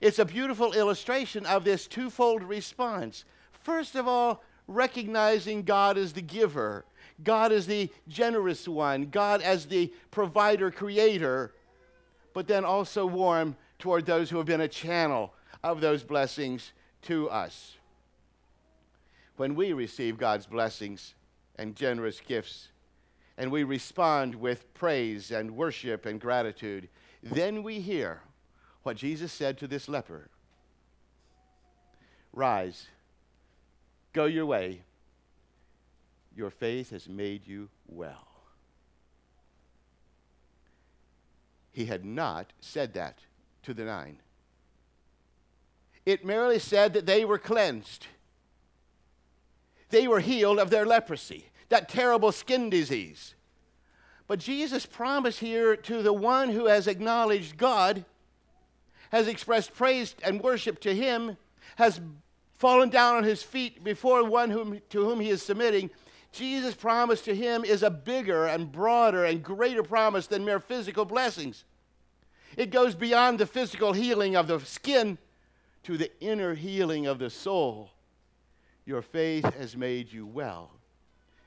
It's 0.00 0.18
a 0.18 0.24
beautiful 0.24 0.72
illustration 0.72 1.46
of 1.46 1.64
this 1.64 1.86
twofold 1.86 2.42
response. 2.42 3.24
First 3.52 3.94
of 3.94 4.06
all, 4.06 4.42
recognizing 4.68 5.62
God 5.62 5.96
as 5.96 6.12
the 6.12 6.22
giver, 6.22 6.84
God 7.22 7.52
as 7.52 7.66
the 7.66 7.90
generous 8.08 8.68
one, 8.68 9.06
God 9.06 9.40
as 9.42 9.66
the 9.66 9.92
provider, 10.10 10.70
creator, 10.70 11.54
but 12.34 12.46
then 12.46 12.64
also 12.64 13.06
warm 13.06 13.56
toward 13.78 14.06
those 14.06 14.28
who 14.28 14.36
have 14.36 14.46
been 14.46 14.60
a 14.60 14.68
channel 14.68 15.32
of 15.62 15.80
those 15.80 16.02
blessings 16.02 16.72
to 17.02 17.30
us. 17.30 17.76
When 19.36 19.54
we 19.54 19.72
receive 19.72 20.18
God's 20.18 20.46
blessings 20.46 21.14
and 21.56 21.76
generous 21.76 22.20
gifts, 22.20 22.68
and 23.38 23.50
we 23.50 23.64
respond 23.64 24.34
with 24.34 24.72
praise 24.74 25.30
and 25.30 25.50
worship 25.50 26.06
and 26.06 26.20
gratitude, 26.20 26.88
then 27.22 27.62
we 27.62 27.80
hear 27.80 28.20
what 28.86 28.96
Jesus 28.96 29.32
said 29.32 29.58
to 29.58 29.66
this 29.66 29.88
leper 29.88 30.30
Rise, 32.32 32.86
go 34.12 34.26
your 34.26 34.46
way. 34.46 34.82
Your 36.36 36.50
faith 36.50 36.90
has 36.90 37.08
made 37.08 37.48
you 37.48 37.68
well. 37.88 38.28
He 41.72 41.86
had 41.86 42.04
not 42.04 42.52
said 42.60 42.94
that 42.94 43.18
to 43.64 43.74
the 43.74 43.84
nine. 43.84 44.18
It 46.04 46.24
merely 46.24 46.58
said 46.58 46.92
that 46.92 47.06
they 47.06 47.24
were 47.24 47.38
cleansed. 47.38 48.06
They 49.88 50.06
were 50.06 50.20
healed 50.20 50.58
of 50.58 50.70
their 50.70 50.86
leprosy, 50.86 51.46
that 51.70 51.88
terrible 51.88 52.32
skin 52.32 52.70
disease. 52.70 53.34
But 54.28 54.38
Jesus 54.38 54.86
promised 54.86 55.40
here 55.40 55.74
to 55.74 56.02
the 56.02 56.12
one 56.12 56.50
who 56.50 56.66
has 56.66 56.86
acknowledged 56.86 57.56
God, 57.56 58.04
has 59.10 59.28
expressed 59.28 59.74
praise 59.74 60.14
and 60.22 60.40
worship 60.40 60.80
to 60.80 60.94
Him, 60.94 61.36
has 61.76 62.00
fallen 62.58 62.88
down 62.88 63.16
on 63.16 63.24
his 63.24 63.42
feet 63.42 63.84
before 63.84 64.24
one 64.24 64.50
whom, 64.50 64.80
to 64.90 65.04
whom 65.04 65.20
he 65.20 65.30
is 65.30 65.42
submitting, 65.42 65.90
Jesus' 66.32 66.74
promise 66.74 67.22
to 67.22 67.34
him 67.34 67.64
is 67.64 67.82
a 67.82 67.90
bigger 67.90 68.46
and 68.46 68.70
broader 68.70 69.24
and 69.24 69.42
greater 69.42 69.82
promise 69.82 70.26
than 70.26 70.44
mere 70.44 70.60
physical 70.60 71.04
blessings. 71.04 71.64
It 72.56 72.70
goes 72.70 72.94
beyond 72.94 73.38
the 73.38 73.46
physical 73.46 73.92
healing 73.92 74.36
of 74.36 74.46
the 74.46 74.60
skin 74.60 75.18
to 75.84 75.96
the 75.96 76.10
inner 76.20 76.54
healing 76.54 77.06
of 77.06 77.18
the 77.18 77.30
soul. 77.30 77.90
Your 78.84 79.02
faith 79.02 79.44
has 79.54 79.76
made 79.76 80.12
you 80.12 80.26
well. 80.26 80.70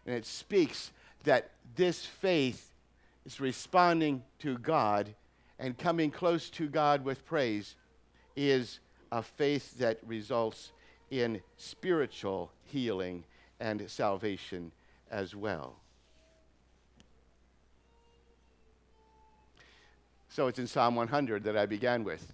And 0.06 0.15
it 0.15 0.26
speaks 0.26 0.91
that 1.24 1.52
this 1.76 2.06
faith 2.06 2.72
is 3.26 3.39
responding 3.39 4.24
to 4.39 4.58
God 4.58 5.13
and 5.60 5.78
coming 5.78 6.10
close 6.10 6.50
to 6.52 6.67
God 6.67 7.04
with 7.04 7.26
praise 7.26 7.76
is 8.36 8.80
a 9.12 9.22
faith 9.22 9.78
that 9.80 10.00
results 10.06 10.72
in 11.12 11.41
spiritual 11.58 12.52
healing 12.63 13.26
and 13.60 13.89
salvation 13.89 14.72
as 15.12 15.36
well. 15.36 15.76
So 20.30 20.48
it's 20.48 20.60
in 20.60 20.67
Psalm 20.67 20.95
100 20.95 21.43
that 21.43 21.58
I 21.58 21.65
began 21.65 22.04
with 22.04 22.32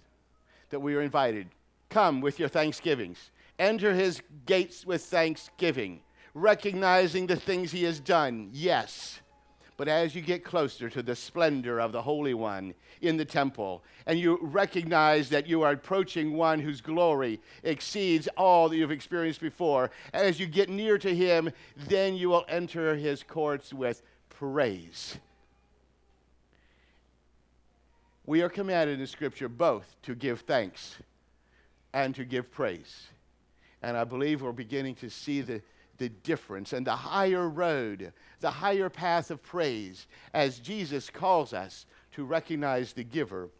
that 0.70 0.80
we 0.80 0.94
are 0.94 1.02
invited. 1.02 1.48
Come 1.88 2.20
with 2.20 2.38
your 2.38 2.48
thanksgivings. 2.48 3.30
Enter 3.58 3.94
his 3.94 4.20
gates 4.44 4.84
with 4.84 5.02
thanksgiving, 5.02 6.00
recognizing 6.34 7.26
the 7.26 7.36
things 7.36 7.72
he 7.72 7.84
has 7.84 7.98
done. 7.98 8.50
Yes 8.52 9.20
but 9.76 9.88
as 9.88 10.14
you 10.14 10.22
get 10.22 10.44
closer 10.44 10.88
to 10.88 11.02
the 11.02 11.14
splendor 11.14 11.80
of 11.80 11.92
the 11.92 12.02
Holy 12.02 12.34
One 12.34 12.74
in 13.02 13.16
the 13.16 13.24
temple, 13.24 13.82
and 14.06 14.18
you 14.18 14.38
recognize 14.40 15.28
that 15.28 15.46
you 15.46 15.62
are 15.62 15.72
approaching 15.72 16.34
one 16.34 16.60
whose 16.60 16.80
glory 16.80 17.40
exceeds 17.62 18.28
all 18.36 18.68
that 18.68 18.76
you've 18.76 18.90
experienced 18.90 19.40
before, 19.40 19.90
and 20.14 20.26
as 20.26 20.40
you 20.40 20.46
get 20.46 20.68
near 20.68 20.96
to 20.98 21.14
him, 21.14 21.50
then 21.88 22.14
you 22.14 22.30
will 22.30 22.44
enter 22.48 22.96
his 22.96 23.22
courts 23.22 23.72
with 23.74 24.02
praise. 24.30 25.18
We 28.24 28.42
are 28.42 28.48
commanded 28.48 28.98
in 28.98 29.06
Scripture 29.06 29.48
both 29.48 29.94
to 30.02 30.14
give 30.14 30.40
thanks 30.40 30.96
and 31.92 32.14
to 32.14 32.24
give 32.24 32.50
praise. 32.50 33.06
And 33.82 33.96
I 33.96 34.04
believe 34.04 34.42
we're 34.42 34.52
beginning 34.52 34.96
to 34.96 35.10
see 35.10 35.42
the 35.42 35.62
the 35.98 36.08
difference 36.08 36.72
and 36.72 36.86
the 36.86 36.96
higher 36.96 37.48
road, 37.48 38.12
the 38.40 38.50
higher 38.50 38.88
path 38.88 39.30
of 39.30 39.42
praise, 39.42 40.06
as 40.34 40.58
Jesus 40.58 41.10
calls 41.10 41.52
us 41.52 41.86
to 42.12 42.24
recognize 42.24 42.92
the 42.92 43.04
giver 43.04 43.50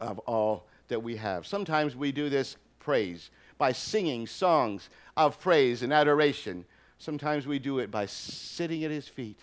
of 0.00 0.18
all 0.20 0.66
that 0.88 1.02
we 1.02 1.16
have. 1.16 1.46
Sometimes 1.46 1.94
we 1.94 2.12
do 2.12 2.28
this 2.28 2.56
praise 2.78 3.30
by 3.58 3.72
singing 3.72 4.26
songs 4.26 4.88
of 5.16 5.38
praise 5.40 5.82
and 5.82 5.92
adoration. 5.92 6.64
Sometimes 6.98 7.46
we 7.46 7.58
do 7.58 7.78
it 7.78 7.90
by 7.90 8.06
sitting 8.06 8.84
at 8.84 8.90
his 8.90 9.08
feet, 9.08 9.38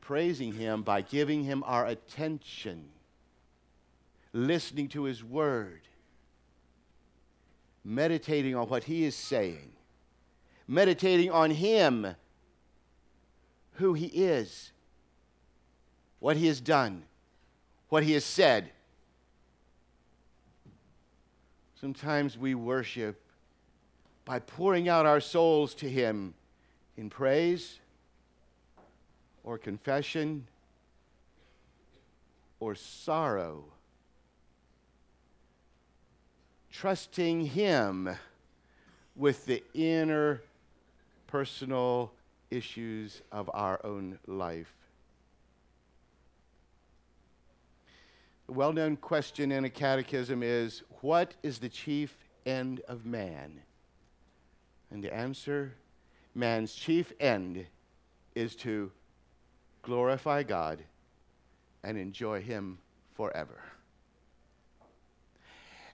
praising 0.00 0.52
him 0.52 0.82
by 0.82 1.00
giving 1.00 1.44
him 1.44 1.62
our 1.66 1.86
attention, 1.86 2.84
listening 4.32 4.88
to 4.88 5.04
his 5.04 5.24
word, 5.24 5.80
meditating 7.84 8.54
on 8.54 8.68
what 8.68 8.84
he 8.84 9.04
is 9.04 9.16
saying 9.16 9.72
meditating 10.68 11.30
on 11.30 11.50
Him, 11.50 12.14
who 13.72 13.94
He 13.94 14.06
is, 14.06 14.70
what 16.20 16.36
He 16.36 16.46
has 16.46 16.60
done, 16.60 17.02
what 17.88 18.02
He 18.02 18.12
has 18.12 18.24
said. 18.24 18.70
Sometimes 21.80 22.36
we 22.36 22.54
worship 22.54 23.20
by 24.26 24.40
pouring 24.40 24.88
out 24.88 25.06
our 25.06 25.20
souls 25.20 25.74
to 25.76 25.88
Him 25.88 26.34
in 26.98 27.08
praise 27.08 27.78
or 29.42 29.56
confession 29.56 30.46
or 32.60 32.74
sorrow. 32.74 33.64
Trusting 36.70 37.46
Him 37.46 38.10
with 39.16 39.46
the 39.46 39.62
inner 39.72 40.42
personal 41.28 42.12
issues 42.50 43.22
of 43.30 43.48
our 43.54 43.80
own 43.84 44.18
life. 44.26 44.74
The 48.48 48.54
well 48.54 48.72
known 48.72 48.96
question 48.96 49.52
in 49.52 49.64
a 49.64 49.70
catechism 49.70 50.42
is 50.42 50.82
What 51.02 51.34
is 51.44 51.58
the 51.58 51.68
chief 51.68 52.16
end 52.44 52.80
of 52.88 53.06
man? 53.06 53.60
And 54.90 55.04
the 55.04 55.14
answer 55.14 55.74
man's 56.34 56.74
chief 56.74 57.12
end 57.20 57.66
is 58.34 58.56
to 58.56 58.90
glorify 59.82 60.42
God 60.42 60.82
and 61.84 61.96
enjoy 61.96 62.40
Him 62.40 62.78
forever 63.14 63.62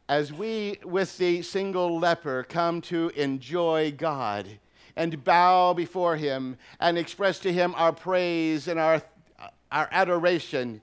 as 0.09 0.33
we, 0.33 0.79
with 0.85 1.17
the 1.19 1.43
single 1.43 1.99
leper, 1.99 2.45
come 2.45 2.81
to 2.83 3.11
enjoy 3.17 3.93
God 3.97 4.59
and 4.97 5.23
bow 5.25 5.73
before 5.73 6.17
Him 6.17 6.57
and 6.81 6.97
express 6.99 7.39
to 7.41 7.53
Him 7.53 7.75
our 7.77 7.93
praise 7.93 8.69
and 8.69 8.79
our, 8.79 9.03
our 9.71 9.89
adoration, 9.91 10.81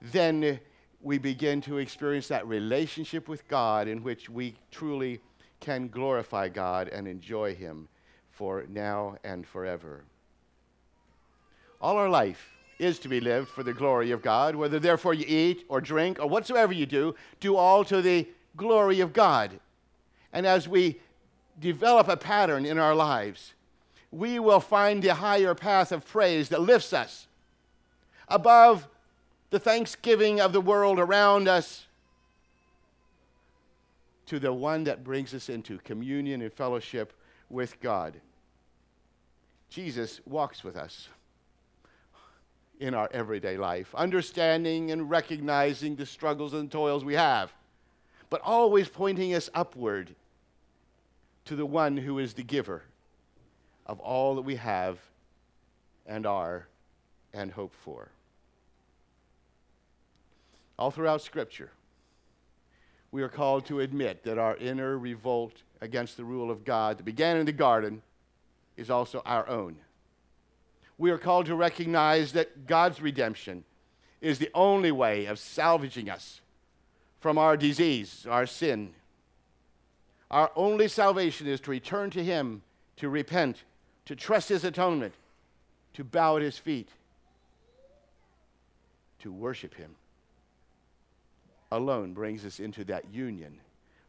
then 0.00 0.60
we 1.00 1.18
begin 1.18 1.60
to 1.62 1.78
experience 1.78 2.28
that 2.28 2.46
relationship 2.46 3.28
with 3.28 3.46
God 3.48 3.88
in 3.88 4.02
which 4.02 4.28
we 4.28 4.54
truly 4.70 5.20
can 5.60 5.88
glorify 5.88 6.48
God 6.48 6.88
and 6.88 7.06
enjoy 7.06 7.54
Him 7.54 7.88
for 8.30 8.64
now 8.68 9.16
and 9.24 9.46
forever. 9.46 10.04
All 11.80 11.96
our 11.96 12.08
life 12.08 12.50
is 12.78 12.98
to 13.00 13.08
be 13.08 13.20
lived 13.20 13.48
for 13.48 13.62
the 13.62 13.72
glory 13.72 14.10
of 14.10 14.22
God, 14.22 14.54
whether 14.54 14.78
therefore 14.78 15.14
you 15.14 15.24
eat 15.26 15.64
or 15.68 15.80
drink 15.80 16.18
or 16.20 16.28
whatsoever 16.28 16.72
you 16.72 16.86
do, 16.86 17.14
do 17.40 17.56
all 17.56 17.84
to 17.84 18.02
the 18.02 18.28
glory 18.56 19.00
of 19.00 19.12
God. 19.12 19.58
And 20.32 20.46
as 20.46 20.68
we 20.68 21.00
develop 21.58 22.08
a 22.08 22.16
pattern 22.16 22.66
in 22.66 22.78
our 22.78 22.94
lives, 22.94 23.54
we 24.10 24.38
will 24.38 24.60
find 24.60 25.02
the 25.02 25.14
higher 25.14 25.54
path 25.54 25.92
of 25.92 26.06
praise 26.06 26.48
that 26.50 26.60
lifts 26.60 26.92
us 26.92 27.26
above 28.28 28.88
the 29.50 29.58
thanksgiving 29.58 30.40
of 30.40 30.52
the 30.52 30.60
world 30.60 30.98
around 30.98 31.48
us 31.48 31.86
to 34.26 34.38
the 34.38 34.52
one 34.52 34.84
that 34.84 35.04
brings 35.04 35.32
us 35.34 35.48
into 35.48 35.78
communion 35.78 36.42
and 36.42 36.52
fellowship 36.52 37.12
with 37.48 37.80
God. 37.80 38.14
Jesus 39.68 40.20
walks 40.26 40.64
with 40.64 40.76
us 40.76 41.08
in 42.80 42.92
our 42.92 43.08
everyday 43.12 43.56
life, 43.56 43.94
understanding 43.94 44.90
and 44.90 45.08
recognizing 45.08 45.96
the 45.96 46.06
struggles 46.06 46.54
and 46.54 46.70
toils 46.70 47.04
we 47.04 47.14
have, 47.14 47.52
but 48.28 48.40
always 48.42 48.88
pointing 48.88 49.34
us 49.34 49.48
upward 49.54 50.14
to 51.46 51.56
the 51.56 51.66
one 51.66 51.96
who 51.96 52.18
is 52.18 52.34
the 52.34 52.42
giver 52.42 52.82
of 53.86 54.00
all 54.00 54.34
that 54.34 54.42
we 54.42 54.56
have 54.56 54.98
and 56.06 56.26
are 56.26 56.66
and 57.32 57.52
hope 57.52 57.72
for. 57.84 58.08
All 60.78 60.90
throughout 60.90 61.22
Scripture, 61.22 61.70
we 63.10 63.22
are 63.22 63.28
called 63.28 63.64
to 63.66 63.80
admit 63.80 64.24
that 64.24 64.38
our 64.38 64.56
inner 64.56 64.98
revolt 64.98 65.62
against 65.80 66.16
the 66.16 66.24
rule 66.24 66.50
of 66.50 66.64
God 66.64 66.98
that 66.98 67.04
began 67.04 67.36
in 67.36 67.46
the 67.46 67.52
garden 67.52 68.02
is 68.76 68.90
also 68.90 69.22
our 69.24 69.48
own. 69.48 69.76
We 70.98 71.10
are 71.10 71.18
called 71.18 71.46
to 71.46 71.54
recognize 71.54 72.32
that 72.32 72.66
God's 72.66 73.00
redemption 73.00 73.64
is 74.20 74.38
the 74.38 74.50
only 74.54 74.90
way 74.90 75.26
of 75.26 75.38
salvaging 75.38 76.10
us 76.10 76.40
from 77.20 77.38
our 77.38 77.56
disease, 77.56 78.26
our 78.28 78.46
sin. 78.46 78.92
Our 80.30 80.50
only 80.56 80.88
salvation 80.88 81.46
is 81.46 81.60
to 81.62 81.70
return 81.70 82.10
to 82.10 82.24
Him, 82.24 82.62
to 82.96 83.08
repent, 83.08 83.62
to 84.06 84.16
trust 84.16 84.48
His 84.48 84.64
atonement, 84.64 85.14
to 85.94 86.04
bow 86.04 86.36
at 86.36 86.42
His 86.42 86.58
feet, 86.58 86.88
to 89.20 89.32
worship 89.32 89.74
Him. 89.74 89.94
Alone 91.70 92.12
brings 92.12 92.44
us 92.44 92.60
into 92.60 92.84
that 92.84 93.12
union 93.12 93.58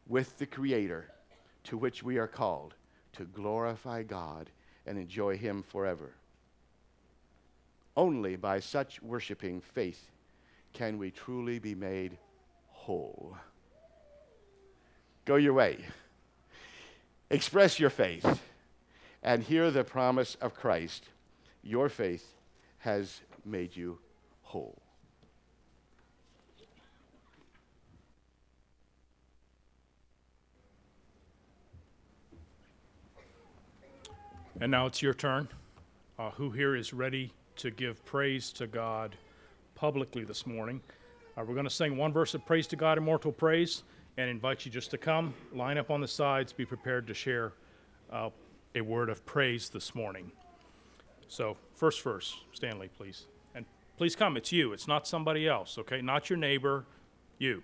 with 0.08 0.38
the 0.38 0.46
Creator 0.46 1.10
to 1.66 1.78
which 1.78 2.04
we 2.04 2.18
are 2.18 2.28
called 2.28 2.74
to 3.14 3.26
glorify 3.26 4.04
God 4.04 4.50
and 4.86 4.98
enjoy 4.98 5.38
Him 5.38 5.64
forever. 5.64 6.14
Only 7.96 8.36
by 8.36 8.60
such 8.60 9.02
worshiping 9.02 9.60
faith 9.60 10.12
can 10.74 10.98
we 10.98 11.12
truly 11.12 11.60
be 11.60 11.76
made 11.76 12.18
whole. 12.70 13.36
Go 15.26 15.36
your 15.36 15.54
way. 15.54 15.80
Express 17.30 17.80
your 17.80 17.90
faith 17.90 18.42
and 19.22 19.44
hear 19.44 19.70
the 19.70 19.84
promise 19.84 20.36
of 20.40 20.54
Christ. 20.54 21.10
Your 21.62 21.90
faith 21.90 22.26
has 22.80 23.22
made 23.44 23.76
you 23.76 24.00
whole. 24.44 24.82
And 34.60 34.72
now 34.72 34.88
it's 34.88 35.02
your 35.02 35.14
turn. 35.14 35.48
Uh, 36.18 36.32
who 36.32 36.50
here 36.50 36.76
is 36.76 36.94
ready 36.94 37.32
to 37.58 37.70
give 37.70 38.04
praise 38.06 38.52
to 38.54 38.66
God 38.66 39.16
publicly 39.76 40.24
this 40.24 40.48
morning? 40.48 40.82
Uh, 41.38 41.44
we're 41.46 41.54
going 41.54 41.66
to 41.66 41.70
sing 41.70 41.96
one 41.96 42.12
verse 42.12 42.34
of 42.34 42.44
praise 42.44 42.66
to 42.68 42.76
God, 42.76 42.98
immortal 42.98 43.32
praise, 43.32 43.84
and 44.18 44.30
invite 44.30 44.66
you 44.66 44.72
just 44.72 44.92
to 44.92 44.98
come, 44.98 45.34
line 45.54 45.78
up 45.78 45.92
on 45.92 46.02
the 46.02 46.08
sides, 46.08 46.52
be 46.52 46.66
prepared 46.66 47.08
to 47.08 47.14
share 47.14 47.54
uh, 48.12 48.30
a 48.76 48.82
word 48.82 49.10
of 49.10 49.26
praise 49.26 49.70
this 49.70 49.94
morning. 49.94 50.32
So, 51.28 51.58
first 51.76 52.02
verse, 52.02 52.36
Stanley, 52.52 52.90
please. 52.98 53.26
And 53.54 53.66
please 53.98 54.16
come, 54.16 54.38
it's 54.38 54.52
you, 54.52 54.74
it's 54.74 54.88
not 54.88 55.08
somebody 55.08 55.48
else, 55.48 55.78
okay? 55.78 56.02
Not 56.02 56.30
your 56.30 56.38
neighbor, 56.38 56.86
you. 57.38 57.64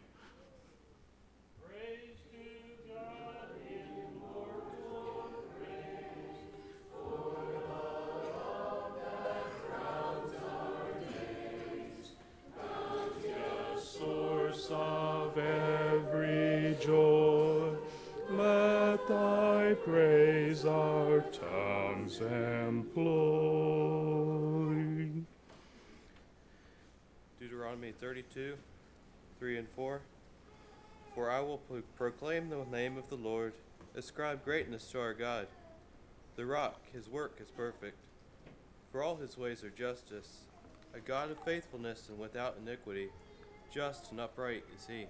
2, 28.33 28.55
3, 29.39 29.57
and 29.57 29.69
4. 29.69 30.01
For 31.13 31.29
I 31.29 31.39
will 31.41 31.59
pro- 31.59 31.81
proclaim 31.95 32.49
the 32.49 32.65
name 32.71 32.97
of 32.97 33.09
the 33.09 33.15
Lord, 33.15 33.53
ascribe 33.95 34.43
greatness 34.43 34.85
to 34.91 34.99
our 34.99 35.13
God. 35.13 35.47
The 36.35 36.45
rock, 36.45 36.81
his 36.91 37.07
work 37.07 37.37
is 37.39 37.51
perfect. 37.51 37.97
For 38.91 39.03
all 39.03 39.17
his 39.17 39.37
ways 39.37 39.63
are 39.63 39.69
justice, 39.69 40.45
a 40.95 40.99
God 40.99 41.29
of 41.31 41.37
faithfulness 41.43 42.09
and 42.09 42.17
without 42.17 42.57
iniquity. 42.61 43.09
Just 43.71 44.11
and 44.11 44.19
upright 44.19 44.63
is 44.77 44.87
he. 44.87 45.05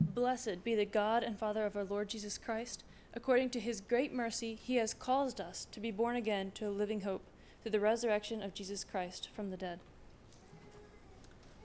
Blessed 0.00 0.62
be 0.64 0.74
the 0.74 0.84
God 0.84 1.22
and 1.22 1.38
Father 1.38 1.64
of 1.64 1.76
our 1.76 1.84
Lord 1.84 2.08
Jesus 2.08 2.38
Christ. 2.38 2.84
According 3.14 3.50
to 3.50 3.60
his 3.60 3.80
great 3.80 4.12
mercy, 4.12 4.54
he 4.54 4.76
has 4.76 4.92
caused 4.92 5.40
us 5.40 5.66
to 5.72 5.80
be 5.80 5.90
born 5.90 6.16
again 6.16 6.52
to 6.52 6.68
a 6.68 6.70
living 6.70 7.02
hope 7.02 7.22
through 7.62 7.72
the 7.72 7.80
resurrection 7.80 8.42
of 8.42 8.54
Jesus 8.54 8.84
Christ 8.84 9.28
from 9.34 9.50
the 9.50 9.56
dead. 9.56 9.80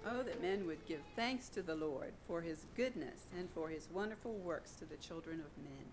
Oh, 0.06 0.24
that 0.24 0.42
men 0.42 0.66
would 0.66 0.86
give 0.88 1.02
thanks 1.16 1.48
to 1.50 1.62
the 1.62 1.76
Lord 1.76 2.14
for 2.28 2.42
his 2.42 2.66
goodness 2.76 3.28
and 3.38 3.48
for 3.54 3.70
his 3.70 3.88
wonderful 3.94 4.34
works 4.34 4.72
to 4.74 4.86
the 4.86 4.98
children 4.98 5.40
of 5.40 5.64
men. 5.64 5.86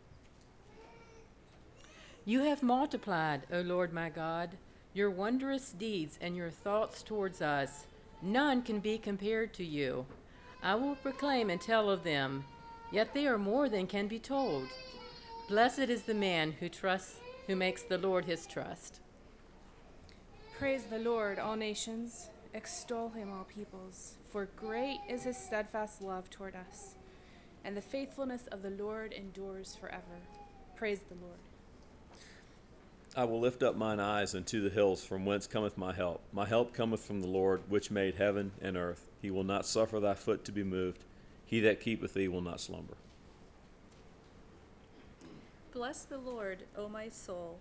You 2.25 2.43
have 2.45 2.63
multiplied, 2.63 3.43
O 3.53 3.61
Lord 3.61 3.93
my 3.93 4.09
God, 4.09 4.57
your 4.95 5.11
wondrous 5.11 5.73
deeds 5.73 6.19
and 6.21 6.37
your 6.37 6.51
thoughts 6.51 7.03
towards 7.03 7.43
us. 7.43 7.87
None 8.23 8.63
can 8.63 8.81
be 8.81 8.99
compared 8.99 9.53
to 9.55 9.65
you. 9.65 10.07
I 10.63 10.75
will 10.75 10.97
proclaim 10.97 11.51
and 11.51 11.61
tell 11.61 11.91
of 11.91 12.03
them, 12.03 12.45
yet 12.91 13.15
they 13.15 13.27
are 13.27 13.39
more 13.39 13.69
than 13.69 13.87
can 13.87 14.09
be 14.09 14.19
told. 14.19 14.69
Blessed 15.49 15.79
is 15.79 16.03
the 16.03 16.15
man 16.15 16.53
who 16.53 16.69
trusts, 16.69 17.17
who 17.47 17.57
makes 17.57 17.83
the 17.83 17.99
Lord 17.99 18.25
his 18.25 18.47
trust. 18.47 19.01
Praise 20.59 20.85
the 20.85 20.99
Lord, 20.99 21.39
all 21.39 21.57
nations. 21.57 22.29
Extol 22.55 23.11
him, 23.11 23.31
all 23.31 23.45
peoples. 23.45 24.17
For 24.31 24.47
great 24.57 24.99
is 25.09 25.25
his 25.25 25.37
steadfast 25.37 26.03
love 26.03 26.31
toward 26.31 26.57
us, 26.57 26.95
and 27.65 27.77
the 27.77 27.83
faithfulness 27.83 28.47
of 28.49 28.63
the 28.63 28.71
Lord 28.71 29.13
endures 29.13 29.77
forever. 29.79 30.23
Praise 30.77 31.01
the 31.09 31.15
Lord. 31.15 31.39
I 33.17 33.25
will 33.25 33.41
lift 33.41 33.63
up 33.63 33.75
mine 33.77 34.01
eyes 34.01 34.35
unto 34.35 34.63
the 34.63 34.71
hills 34.71 35.05
from 35.05 35.27
whence 35.27 35.47
cometh 35.47 35.77
my 35.77 35.93
help. 35.93 36.21
My 36.33 36.47
help 36.47 36.73
cometh 36.73 37.01
from 37.05 37.21
the 37.21 37.27
Lord, 37.27 37.63
which 37.69 37.91
made 37.91 38.15
heaven 38.15 38.53
and 38.63 38.77
earth. 38.77 39.09
He 39.21 39.31
will 39.31 39.45
not 39.45 39.67
suffer 39.67 39.99
thy 39.99 40.15
foot 40.15 40.45
to 40.45 40.53
be 40.53 40.63
moved. 40.63 41.05
He 41.45 41.61
that 41.61 41.81
keepeth 41.81 42.15
thee 42.15 42.29
will 42.29 42.43
not 42.43 42.61
slumber. 42.61 42.95
Bless 45.73 46.03
the 46.05 46.19
Lord, 46.19 46.65
O 46.77 46.89
my 46.89 47.09
soul, 47.09 47.59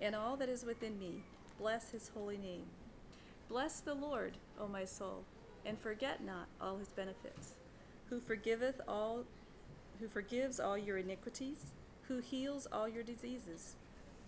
and 0.00 0.14
all 0.14 0.36
that 0.36 0.48
is 0.48 0.64
within 0.64 0.98
me. 0.98 1.22
Bless 1.58 1.90
his 1.90 2.10
holy 2.14 2.36
name. 2.36 2.64
Bless 3.48 3.80
the 3.80 3.94
Lord, 3.94 4.38
O 4.60 4.66
my 4.66 4.84
soul, 4.84 5.24
and 5.64 5.78
forget 5.78 6.24
not 6.24 6.48
all 6.60 6.78
his 6.78 6.88
benefits, 6.88 7.52
who 8.08 8.20
forgiveth 8.20 8.80
all 8.88 9.24
who 10.00 10.08
forgives 10.08 10.60
all 10.60 10.76
your 10.76 10.98
iniquities, 10.98 11.72
who 12.08 12.18
heals 12.18 12.66
all 12.70 12.88
your 12.88 13.02
diseases, 13.02 13.76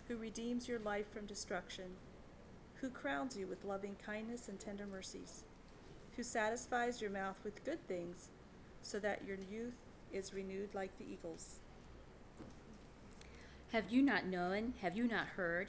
who 0.07 0.17
redeems 0.17 0.67
your 0.67 0.79
life 0.79 1.13
from 1.13 1.27
destruction, 1.27 1.85
who 2.77 2.89
crowns 2.89 3.37
you 3.37 3.47
with 3.47 3.65
loving 3.65 3.97
kindness 4.05 4.49
and 4.49 4.59
tender 4.59 4.87
mercies, 4.87 5.45
who 6.17 6.23
satisfies 6.23 7.03
your 7.03 7.11
mouth 7.11 7.37
with 7.45 7.65
good 7.65 7.87
things, 7.87 8.31
so 8.81 8.99
that 8.99 9.27
your 9.27 9.37
youth 9.51 9.75
is 10.13 10.33
renewed 10.33 10.75
like 10.75 10.97
the 10.99 11.05
eagles. 11.05 11.59
Have 13.73 13.91
you 13.91 14.01
not 14.01 14.27
known? 14.27 14.73
Have 14.81 14.97
you 14.97 15.07
not 15.07 15.27
heard? 15.27 15.69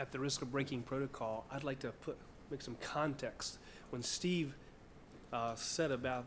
At 0.00 0.12
the 0.12 0.18
risk 0.18 0.40
of 0.40 0.50
breaking 0.50 0.84
protocol, 0.84 1.44
I'd 1.50 1.62
like 1.62 1.80
to 1.80 1.90
put 1.90 2.16
make 2.50 2.62
some 2.62 2.76
context. 2.80 3.58
When 3.90 4.02
Steve 4.02 4.54
uh, 5.30 5.54
said 5.56 5.90
about 5.90 6.24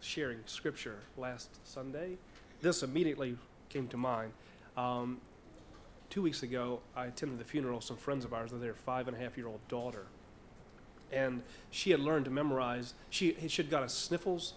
sharing 0.00 0.38
scripture 0.46 1.00
last 1.16 1.58
Sunday, 1.66 2.16
this 2.62 2.84
immediately 2.84 3.36
came 3.70 3.88
to 3.88 3.96
mind. 3.96 4.32
Um, 4.76 5.20
two 6.10 6.22
weeks 6.22 6.44
ago, 6.44 6.78
I 6.94 7.06
attended 7.06 7.40
the 7.40 7.44
funeral 7.44 7.78
of 7.78 7.84
some 7.84 7.96
friends 7.96 8.24
of 8.24 8.32
ours 8.32 8.52
of 8.52 8.60
their 8.60 8.74
five 8.74 9.08
and 9.08 9.16
a 9.16 9.20
half 9.20 9.36
year 9.36 9.48
old 9.48 9.66
daughter. 9.66 10.06
And 11.10 11.42
she 11.72 11.90
had 11.90 11.98
learned 11.98 12.26
to 12.26 12.30
memorize, 12.30 12.94
she, 13.10 13.36
she 13.48 13.62
had 13.62 13.70
got 13.70 13.82
a 13.82 13.88
sniffles 13.88 14.54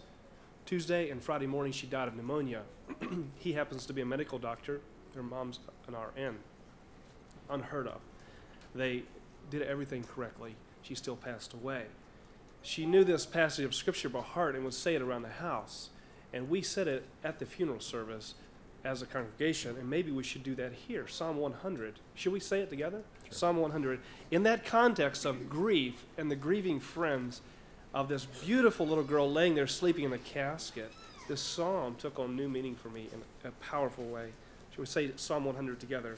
Tuesday, 0.67 1.09
and 1.09 1.19
Friday 1.23 1.47
morning 1.47 1.73
she 1.73 1.87
died 1.87 2.07
of 2.07 2.15
pneumonia. 2.15 2.61
he 3.39 3.53
happens 3.53 3.87
to 3.87 3.93
be 3.93 4.01
a 4.01 4.05
medical 4.05 4.37
doctor. 4.37 4.81
Her 5.15 5.23
mom's 5.23 5.57
an 5.87 5.95
RN. 5.95 6.37
Unheard 7.49 7.87
of. 7.87 8.01
They 8.73 9.03
did 9.49 9.61
everything 9.61 10.03
correctly. 10.03 10.55
She 10.81 10.95
still 10.95 11.15
passed 11.15 11.53
away. 11.53 11.85
She 12.61 12.85
knew 12.85 13.03
this 13.03 13.25
passage 13.25 13.65
of 13.65 13.73
scripture 13.73 14.09
by 14.09 14.21
heart 14.21 14.55
and 14.55 14.63
would 14.63 14.73
say 14.73 14.95
it 14.95 15.01
around 15.01 15.23
the 15.23 15.29
house. 15.29 15.89
And 16.33 16.49
we 16.49 16.61
said 16.61 16.87
it 16.87 17.05
at 17.23 17.39
the 17.39 17.45
funeral 17.45 17.79
service 17.79 18.35
as 18.83 19.01
a 19.01 19.05
congregation, 19.05 19.75
and 19.77 19.89
maybe 19.89 20.11
we 20.11 20.23
should 20.23 20.43
do 20.43 20.55
that 20.55 20.73
here. 20.73 21.07
Psalm 21.07 21.37
100. 21.37 21.99
Should 22.15 22.33
we 22.33 22.39
say 22.39 22.61
it 22.61 22.69
together? 22.69 23.01
Psalm 23.29 23.57
100. 23.57 23.99
In 24.31 24.43
that 24.43 24.65
context 24.65 25.25
of 25.25 25.49
grief 25.49 26.05
and 26.17 26.31
the 26.31 26.35
grieving 26.35 26.79
friends 26.79 27.41
of 27.93 28.07
this 28.07 28.25
beautiful 28.25 28.87
little 28.87 29.03
girl 29.03 29.31
laying 29.31 29.55
there 29.55 29.67
sleeping 29.67 30.05
in 30.05 30.13
a 30.13 30.17
casket, 30.17 30.91
this 31.27 31.41
psalm 31.41 31.95
took 31.95 32.17
on 32.17 32.35
new 32.35 32.49
meaning 32.49 32.75
for 32.75 32.89
me 32.89 33.07
in 33.13 33.21
a 33.47 33.51
powerful 33.63 34.05
way. 34.05 34.29
Should 34.71 34.79
we 34.79 34.85
say 34.85 35.11
Psalm 35.15 35.45
100 35.45 35.79
together? 35.79 36.17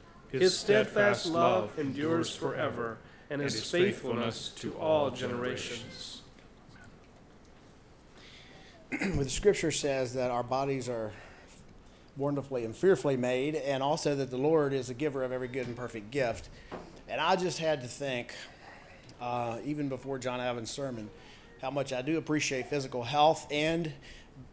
His 0.31 0.57
steadfast 0.57 1.25
love 1.25 1.77
endures 1.77 2.33
forever, 2.33 2.97
and 3.29 3.41
his 3.41 3.69
faithfulness 3.69 4.49
to 4.57 4.73
all 4.73 5.11
generations. 5.11 6.21
Well, 8.91 9.23
the 9.23 9.29
scripture 9.29 9.71
says 9.71 10.15
that 10.15 10.31
our 10.31 10.43
bodies 10.43 10.89
are 10.89 11.13
wonderfully 12.17 12.65
and 12.65 12.75
fearfully 12.75 13.15
made, 13.15 13.55
and 13.55 13.81
also 13.81 14.15
that 14.15 14.29
the 14.29 14.37
Lord 14.37 14.73
is 14.73 14.89
a 14.89 14.93
giver 14.93 15.23
of 15.23 15.31
every 15.31 15.47
good 15.47 15.65
and 15.67 15.77
perfect 15.77 16.11
gift. 16.11 16.49
And 17.07 17.21
I 17.21 17.37
just 17.37 17.57
had 17.59 17.81
to 17.83 17.87
think, 17.87 18.33
uh, 19.21 19.59
even 19.63 19.87
before 19.87 20.19
John 20.19 20.41
Evans' 20.41 20.71
sermon, 20.71 21.09
how 21.61 21.71
much 21.71 21.93
I 21.93 22.01
do 22.01 22.17
appreciate 22.17 22.67
physical 22.67 23.03
health 23.03 23.47
and 23.49 23.93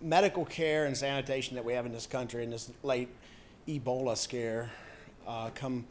medical 0.00 0.44
care 0.44 0.86
and 0.86 0.96
sanitation 0.96 1.56
that 1.56 1.64
we 1.64 1.72
have 1.72 1.84
in 1.84 1.92
this 1.92 2.06
country 2.06 2.44
in 2.44 2.50
this 2.50 2.70
late 2.84 3.08
Ebola 3.66 4.16
scare 4.16 4.70
uh, 5.28 5.50
come 5.54 5.84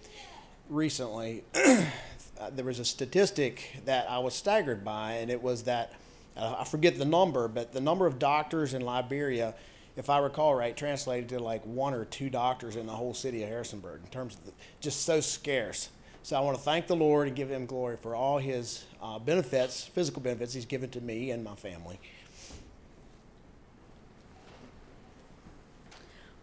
recently. 0.70 1.44
there 1.54 2.66
was 2.66 2.80
a 2.80 2.86
statistic 2.86 3.78
that 3.86 4.10
I 4.10 4.20
was 4.20 4.34
staggered 4.34 4.84
by, 4.84 5.14
and 5.14 5.32
it 5.32 5.42
was 5.42 5.64
that 5.64 5.94
uh, 6.36 6.58
I 6.60 6.64
forget 6.66 6.98
the 6.98 7.06
number, 7.06 7.48
but 7.48 7.72
the 7.72 7.82
number 7.82 8.06
of 8.08 8.20
doctors 8.20 8.74
in 8.74 8.82
Liberia, 8.82 9.54
if 9.96 10.10
I 10.10 10.20
recall 10.20 10.54
right, 10.56 10.76
translated 10.76 11.30
to 11.30 11.40
like 11.40 11.64
one 11.66 11.94
or 11.94 12.06
two 12.06 12.30
doctors 12.30 12.76
in 12.76 12.86
the 12.86 12.94
whole 12.94 13.14
city 13.14 13.44
of 13.44 13.50
Harrisonburg 13.50 14.02
in 14.04 14.10
terms 14.10 14.36
of 14.36 14.46
the, 14.46 14.52
just 14.82 15.04
so 15.04 15.22
scarce. 15.22 15.90
So 16.24 16.36
I 16.36 16.42
want 16.42 16.58
to 16.58 16.64
thank 16.64 16.88
the 16.88 16.96
Lord 16.96 17.28
and 17.28 17.36
give 17.36 17.50
Him 17.50 17.66
glory 17.66 17.96
for 17.96 18.14
all 18.16 18.38
His 18.38 18.86
uh, 19.02 19.18
benefits, 19.18 19.86
physical 19.86 20.22
benefits 20.22 20.54
He's 20.54 20.66
given 20.66 20.90
to 20.92 21.02
me 21.02 21.32
and 21.32 21.44
my 21.44 21.56
family. 21.56 22.00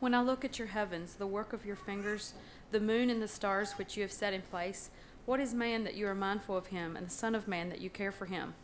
When 0.01 0.15
I 0.15 0.23
look 0.23 0.45
at 0.45 0.59
your 0.59 0.69
heavens, 0.69 1.15
the 1.15 1.27
work 1.27 1.53
of 1.53 1.65
your 1.65 1.77
fingers, 1.77 2.35
the 2.71 2.81
moon 2.81 3.11
and 3.11 3.23
the 3.23 3.29
stars 3.29 3.73
which 3.73 3.97
you 3.97 4.03
have 4.03 4.13
set 4.13 4.33
in 4.33 4.43
place, 4.43 4.91
what 5.27 5.41
is 5.41 5.55
man 5.55 5.85
that 5.85 5.95
you 5.95 6.07
are 6.07 6.15
mindful 6.15 6.57
of 6.57 6.67
him, 6.69 6.97
and 6.97 7.07
the 7.07 7.11
Son 7.11 7.35
of 7.35 7.49
Man 7.49 7.71
that 7.71 7.81
you 7.81 7.89
care 7.89 8.13
for 8.13 8.27
him? 8.27 8.55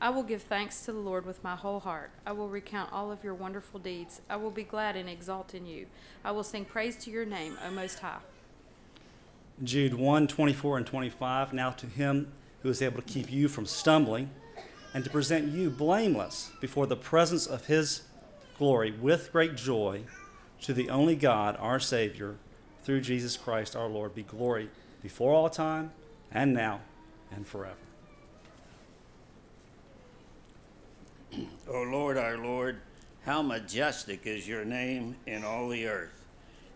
I 0.00 0.10
will 0.10 0.22
give 0.22 0.42
thanks 0.42 0.84
to 0.84 0.92
the 0.92 0.98
Lord 0.98 1.24
with 1.24 1.42
my 1.42 1.56
whole 1.56 1.80
heart. 1.80 2.10
I 2.26 2.32
will 2.32 2.50
recount 2.50 2.92
all 2.92 3.10
of 3.10 3.24
your 3.24 3.32
wonderful 3.32 3.80
deeds. 3.80 4.20
I 4.28 4.36
will 4.36 4.50
be 4.50 4.62
glad 4.62 4.94
and 4.94 5.08
exult 5.08 5.54
in 5.54 5.64
you. 5.64 5.86
I 6.22 6.32
will 6.32 6.44
sing 6.44 6.66
praise 6.66 6.96
to 7.04 7.10
your 7.10 7.24
name, 7.24 7.56
O 7.66 7.70
Most 7.70 8.00
High. 8.00 8.18
Jude 9.64 9.94
1 9.94 10.28
24 10.28 10.76
and 10.76 10.86
25. 10.86 11.54
Now 11.54 11.70
to 11.70 11.86
him 11.86 12.30
who 12.62 12.68
is 12.68 12.82
able 12.82 13.00
to 13.00 13.08
keep 13.08 13.32
you 13.32 13.48
from 13.48 13.64
stumbling 13.64 14.28
and 14.92 15.02
to 15.04 15.10
present 15.10 15.48
you 15.48 15.70
blameless 15.70 16.50
before 16.60 16.86
the 16.86 16.96
presence 16.96 17.46
of 17.46 17.64
his 17.66 18.02
glory 18.58 18.90
with 18.90 19.32
great 19.32 19.56
joy, 19.56 20.02
to 20.62 20.74
the 20.74 20.90
only 20.90 21.16
God, 21.16 21.56
our 21.58 21.80
Savior, 21.80 22.36
through 22.86 23.00
Jesus 23.00 23.36
Christ 23.36 23.74
our 23.74 23.88
Lord, 23.88 24.14
be 24.14 24.22
glory 24.22 24.70
before 25.02 25.34
all 25.34 25.50
time 25.50 25.90
and 26.30 26.54
now 26.54 26.80
and 27.32 27.44
forever. 27.44 27.74
O 31.68 31.82
Lord, 31.82 32.16
our 32.16 32.38
Lord, 32.38 32.80
how 33.24 33.42
majestic 33.42 34.24
is 34.24 34.46
your 34.46 34.64
name 34.64 35.16
in 35.26 35.44
all 35.44 35.68
the 35.68 35.88
earth. 35.88 36.24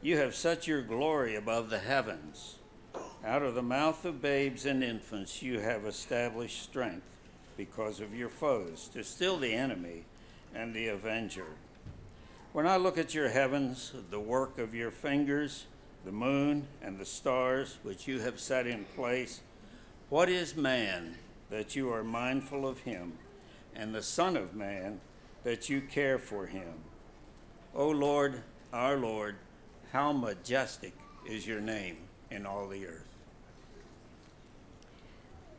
You 0.02 0.16
have 0.16 0.34
set 0.34 0.66
your 0.66 0.82
glory 0.82 1.36
above 1.36 1.70
the 1.70 1.78
heavens. 1.78 2.56
Out 3.24 3.42
of 3.42 3.54
the 3.54 3.62
mouth 3.62 4.04
of 4.04 4.20
babes 4.20 4.66
and 4.66 4.82
infants 4.82 5.44
you 5.44 5.60
have 5.60 5.84
established 5.84 6.60
strength 6.60 7.06
because 7.56 8.00
of 8.00 8.16
your 8.16 8.28
foes, 8.28 8.90
to 8.94 9.04
still 9.04 9.36
the 9.36 9.54
enemy 9.54 10.06
and 10.52 10.74
the 10.74 10.88
avenger. 10.88 11.46
When 12.52 12.66
I 12.66 12.78
look 12.78 12.98
at 12.98 13.14
your 13.14 13.28
heavens, 13.28 13.92
the 14.10 14.18
work 14.18 14.58
of 14.58 14.74
your 14.74 14.90
fingers, 14.90 15.66
the 16.04 16.12
moon 16.12 16.66
and 16.82 16.98
the 16.98 17.04
stars 17.04 17.78
which 17.82 18.08
you 18.08 18.20
have 18.20 18.40
set 18.40 18.66
in 18.66 18.84
place, 18.96 19.40
what 20.08 20.28
is 20.28 20.56
man 20.56 21.16
that 21.50 21.76
you 21.76 21.92
are 21.92 22.04
mindful 22.04 22.66
of 22.66 22.80
him? 22.80 23.12
and 23.74 23.94
the 23.94 24.02
Son 24.02 24.36
of 24.36 24.54
Man, 24.54 25.00
that 25.44 25.68
you 25.68 25.80
care 25.80 26.18
for 26.18 26.46
him. 26.46 26.74
O 27.74 27.88
Lord, 27.88 28.42
our 28.72 28.96
Lord, 28.96 29.36
how 29.92 30.12
majestic 30.12 30.94
is 31.26 31.46
your 31.46 31.60
name 31.60 31.96
in 32.30 32.46
all 32.46 32.68
the 32.68 32.86
earth. 32.86 33.06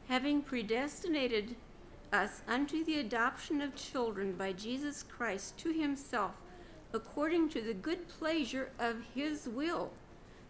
Having 0.07 0.41
predestinated 0.43 1.55
us 2.11 2.41
unto 2.47 2.83
the 2.83 2.99
adoption 2.99 3.61
of 3.61 3.75
children 3.75 4.33
by 4.33 4.51
Jesus 4.51 5.03
Christ 5.03 5.57
to 5.59 5.71
himself, 5.71 6.33
according 6.93 7.49
to 7.49 7.61
the 7.61 7.73
good 7.73 8.07
pleasure 8.07 8.69
of 8.77 8.97
his 9.15 9.47
will, 9.47 9.91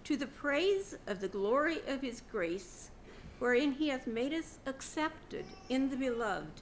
to 0.04 0.18
the 0.18 0.28
praise 0.28 0.98
of 1.08 1.22
the 1.22 1.28
glory 1.28 1.80
of 1.88 2.02
his 2.02 2.22
grace, 2.32 2.90
wherein 3.40 3.74
he 3.74 3.90
hath 3.90 4.08
made 4.08 4.34
us 4.34 4.60
accepted 4.66 5.46
in 5.70 5.90
the 5.90 5.98
beloved 5.98 6.62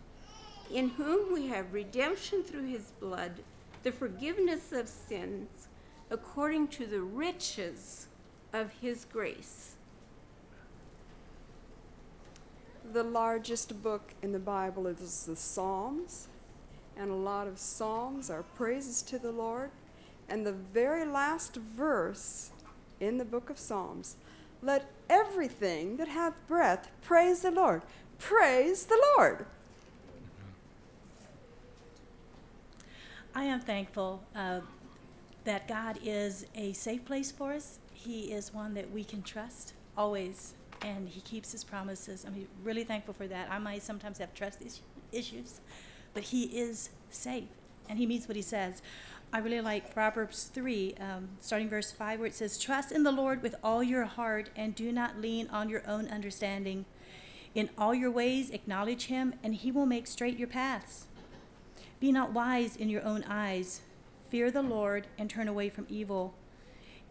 in 0.71 0.89
whom 0.89 1.33
we 1.33 1.47
have 1.47 1.73
redemption 1.73 2.43
through 2.43 2.67
his 2.67 2.91
blood, 2.99 3.31
the 3.83 3.91
forgiveness 3.91 4.71
of 4.71 4.87
sins, 4.87 5.67
according 6.09 6.67
to 6.67 6.85
the 6.85 7.01
riches 7.01 8.07
of 8.53 8.71
his 8.81 9.05
grace. 9.05 9.75
The 12.91 13.03
largest 13.03 13.81
book 13.83 14.13
in 14.21 14.31
the 14.31 14.39
Bible 14.39 14.87
is 14.87 15.25
the 15.25 15.35
Psalms, 15.35 16.27
and 16.97 17.09
a 17.09 17.15
lot 17.15 17.47
of 17.47 17.59
Psalms 17.59 18.29
are 18.29 18.43
praises 18.43 19.01
to 19.03 19.19
the 19.19 19.31
Lord. 19.31 19.71
And 20.27 20.45
the 20.45 20.53
very 20.53 21.05
last 21.05 21.55
verse 21.55 22.51
in 22.99 23.17
the 23.17 23.25
book 23.25 23.49
of 23.49 23.57
Psalms 23.57 24.17
let 24.61 24.91
everything 25.09 25.97
that 25.97 26.07
hath 26.09 26.33
breath 26.47 26.89
praise 27.01 27.41
the 27.41 27.51
Lord. 27.51 27.83
Praise 28.17 28.85
the 28.85 29.01
Lord. 29.17 29.45
I 33.33 33.43
am 33.43 33.61
thankful 33.61 34.21
uh, 34.35 34.59
that 35.45 35.67
God 35.67 35.99
is 36.03 36.45
a 36.55 36.73
safe 36.73 37.05
place 37.05 37.31
for 37.31 37.53
us. 37.53 37.79
He 37.93 38.31
is 38.31 38.53
one 38.53 38.73
that 38.73 38.91
we 38.91 39.03
can 39.03 39.21
trust 39.21 39.73
always, 39.97 40.53
and 40.81 41.07
He 41.07 41.21
keeps 41.21 41.51
His 41.51 41.63
promises. 41.63 42.25
I'm 42.25 42.47
really 42.63 42.83
thankful 42.83 43.13
for 43.13 43.27
that. 43.27 43.49
I 43.49 43.59
might 43.59 43.83
sometimes 43.83 44.17
have 44.17 44.33
trust 44.33 44.61
is- 44.61 44.81
issues, 45.11 45.61
but 46.13 46.23
He 46.23 46.45
is 46.45 46.89
safe, 47.09 47.47
and 47.87 47.97
He 47.97 48.05
means 48.05 48.27
what 48.27 48.35
He 48.35 48.41
says. 48.41 48.81
I 49.31 49.37
really 49.39 49.61
like 49.61 49.93
Proverbs 49.93 50.45
3, 50.45 50.95
um, 50.99 51.29
starting 51.39 51.69
verse 51.69 51.91
5, 51.91 52.19
where 52.19 52.27
it 52.27 52.33
says, 52.33 52.57
Trust 52.57 52.91
in 52.91 53.03
the 53.03 53.11
Lord 53.11 53.43
with 53.43 53.53
all 53.63 53.83
your 53.83 54.05
heart, 54.05 54.49
and 54.55 54.73
do 54.73 54.91
not 54.91 55.21
lean 55.21 55.47
on 55.49 55.69
your 55.69 55.87
own 55.87 56.07
understanding. 56.07 56.85
In 57.53 57.69
all 57.77 57.93
your 57.93 58.09
ways, 58.09 58.49
acknowledge 58.49 59.05
Him, 59.05 59.35
and 59.43 59.53
He 59.53 59.71
will 59.71 59.85
make 59.85 60.07
straight 60.07 60.39
your 60.39 60.47
paths. 60.47 61.05
Be 61.99 62.11
not 62.11 62.33
wise 62.33 62.75
in 62.75 62.89
your 62.89 63.05
own 63.05 63.23
eyes. 63.25 63.81
Fear 64.29 64.49
the 64.49 64.63
Lord 64.63 65.05
and 65.19 65.29
turn 65.29 65.47
away 65.47 65.69
from 65.69 65.85
evil. 65.89 66.33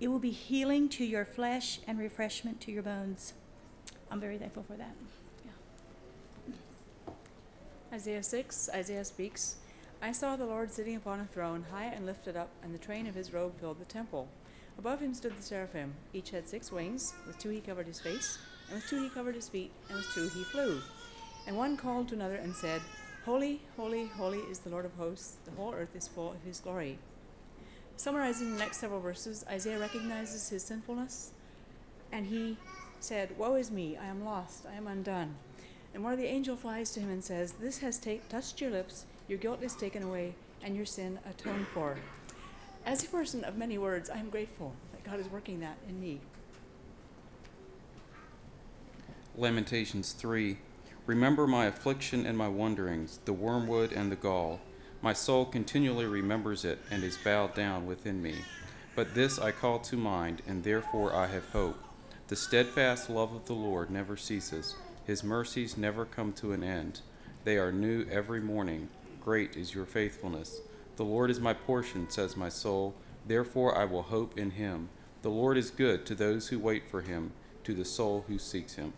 It 0.01 0.09
will 0.09 0.19
be 0.19 0.31
healing 0.31 0.89
to 0.91 1.05
your 1.05 1.25
flesh 1.25 1.79
and 1.87 2.01
refreshment 2.01 2.61
to 2.63 2.73
your 2.73 2.83
bones. 2.83 3.35
I'm 4.11 4.21
very 4.21 4.39
thankful 4.39 4.65
for 4.65 4.75
that. 4.75 4.97
Yeah. 5.45 7.13
Isaiah 7.93 8.25
6, 8.25 8.71
Isaiah 8.75 9.05
speaks 9.05 9.57
I 10.01 10.13
saw 10.13 10.37
the 10.37 10.47
Lord 10.47 10.71
sitting 10.71 10.95
upon 10.95 11.19
a 11.19 11.25
throne, 11.25 11.67
high 11.73 11.87
and 11.87 12.07
lifted 12.07 12.37
up, 12.37 12.51
and 12.63 12.73
the 12.73 12.79
train 12.79 13.09
of 13.09 13.17
his 13.17 13.33
robe 13.33 13.59
filled 13.59 13.81
the 13.81 13.85
temple. 13.85 14.29
Above 14.79 15.01
him 15.01 15.13
stood 15.13 15.37
the 15.37 15.43
seraphim. 15.43 15.93
Each 16.13 16.31
had 16.31 16.49
six 16.49 16.71
wings. 16.71 17.15
With 17.27 17.37
two 17.39 17.49
he 17.49 17.61
covered 17.61 17.89
his 17.89 18.01
face, 18.01 18.39
and 18.69 18.77
with 18.77 18.89
two 18.89 19.03
he 19.03 19.09
covered 19.09 19.35
his 19.35 19.49
feet, 19.49 19.73
and 19.89 19.97
with 19.97 20.09
two 20.15 20.29
he 20.29 20.45
flew. 20.45 20.81
And 21.49 21.57
one 21.57 21.77
called 21.77 22.09
to 22.09 22.15
another 22.15 22.37
and 22.37 22.55
said, 22.55 22.81
Holy, 23.25 23.61
holy, 23.77 24.07
holy 24.07 24.39
is 24.39 24.61
the 24.61 24.71
Lord 24.71 24.85
of 24.85 24.95
hosts. 24.95 25.37
The 25.45 25.51
whole 25.51 25.75
earth 25.75 25.97
is 25.97 26.07
full 26.07 26.31
of 26.31 26.43
his 26.45 26.61
glory. 26.61 26.99
Summarizing 27.97 28.53
the 28.53 28.59
next 28.59 28.79
several 28.79 29.01
verses, 29.01 29.45
Isaiah 29.51 29.81
recognizes 29.81 30.49
his 30.49 30.63
sinfulness, 30.63 31.33
and 32.13 32.27
he 32.27 32.57
said, 33.01 33.37
Woe 33.37 33.57
is 33.57 33.73
me, 33.73 33.97
I 33.97 34.07
am 34.07 34.25
lost, 34.25 34.65
I 34.65 34.77
am 34.77 34.87
undone. 34.87 35.35
And 35.93 36.05
one 36.05 36.13
of 36.13 36.21
the 36.21 36.27
angel 36.27 36.55
flies 36.55 36.93
to 36.93 37.01
him 37.01 37.11
and 37.11 37.25
says, 37.25 37.53
This 37.53 37.79
has 37.79 37.99
ta- 37.99 38.23
touched 38.29 38.61
your 38.61 38.71
lips, 38.71 39.05
your 39.29 39.39
guilt 39.39 39.63
is 39.63 39.75
taken 39.75 40.03
away, 40.03 40.35
and 40.63 40.75
your 40.75 40.87
sin 40.87 41.19
atoned 41.29 41.67
for. 41.69 41.97
As 42.87 43.05
a 43.05 43.09
person 43.09 43.45
of 43.45 43.57
many 43.57 43.77
words, 43.77 44.09
I 44.09 44.17
am 44.17 44.31
grateful 44.31 44.73
that 44.93 45.05
God 45.05 45.21
is 45.21 45.31
working 45.31 45.61
that 45.61 45.77
in 45.89 46.01
me. 46.01 46.21
Lamentations 49.37 50.13
3 50.13 50.59
Remember 51.07 51.47
my 51.47 51.67
affliction 51.67 52.27
and 52.27 52.37
my 52.37 52.49
wanderings, 52.49 53.21
the 53.25 53.33
wormwood 53.33 53.93
and 53.93 54.13
the 54.13 54.17
gall. 54.17 54.61
My 55.01 55.13
soul 55.13 55.47
continually 55.47 56.05
remembers 56.05 56.65
it 56.65 56.81
and 56.91 57.03
is 57.05 57.17
bowed 57.17 57.55
down 57.55 57.87
within 57.87 58.21
me. 58.21 58.35
But 58.95 59.15
this 59.15 59.39
I 59.39 59.53
call 59.53 59.79
to 59.81 59.97
mind, 59.97 60.43
and 60.47 60.65
therefore 60.65 61.15
I 61.15 61.29
have 61.29 61.49
hope. 61.51 61.79
The 62.27 62.37
steadfast 62.37 63.09
love 63.09 63.33
of 63.33 63.47
the 63.47 63.55
Lord 63.55 63.91
never 63.91 64.17
ceases, 64.17 64.75
his 65.07 65.25
mercies 65.25 65.79
never 65.79 66.05
come 66.05 66.33
to 66.35 66.53
an 66.53 66.63
end. 66.63 67.01
They 67.45 67.57
are 67.57 67.73
new 67.73 68.07
every 68.11 68.41
morning. 68.41 68.89
Great 69.21 69.57
is 69.57 69.75
your 69.75 69.87
faithfulness. 69.87 70.61
The 70.97 71.05
Lord 71.05 71.31
is 71.31 71.41
my 71.41 71.53
portion, 71.53 72.09
says 72.11 72.37
my 72.37 72.49
soul. 72.49 72.95
Therefore 73.27 73.77
I 73.77 73.85
will 73.85 74.03
hope 74.03 74.39
in 74.39 74.53
him. 74.53 74.89
The 75.23 75.31
Lord 75.31 75.57
is 75.59 75.71
good 75.71 76.07
to 76.07 76.15
those 76.15 76.49
who 76.49 76.59
wait 76.59 76.89
for 76.89 77.03
him, 77.03 77.33
to 77.65 77.75
the 77.75 77.85
soul 77.85 78.25
who 78.29 78.39
seeks 78.39 78.75
him. 78.75 78.93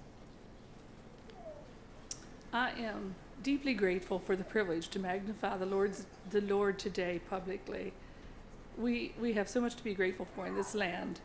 I 2.53 2.71
am 2.71 3.15
deeply 3.43 3.75
grateful 3.75 4.19
for 4.19 4.37
the 4.37 4.45
privilege 4.45 4.89
to 4.89 4.99
magnify 4.99 5.57
the 5.57 5.67
Lord's 5.67 6.07
the 6.31 6.41
Lord 6.43 6.79
today 6.79 7.21
publicly. 7.31 7.93
We 8.77 9.13
we 9.21 9.33
have 9.35 9.49
so 9.49 9.61
much 9.61 9.77
to 9.77 9.85
be 9.85 9.95
grateful 9.95 10.27
for 10.35 10.47
in 10.47 10.55
this 10.55 10.75
land. 10.75 11.21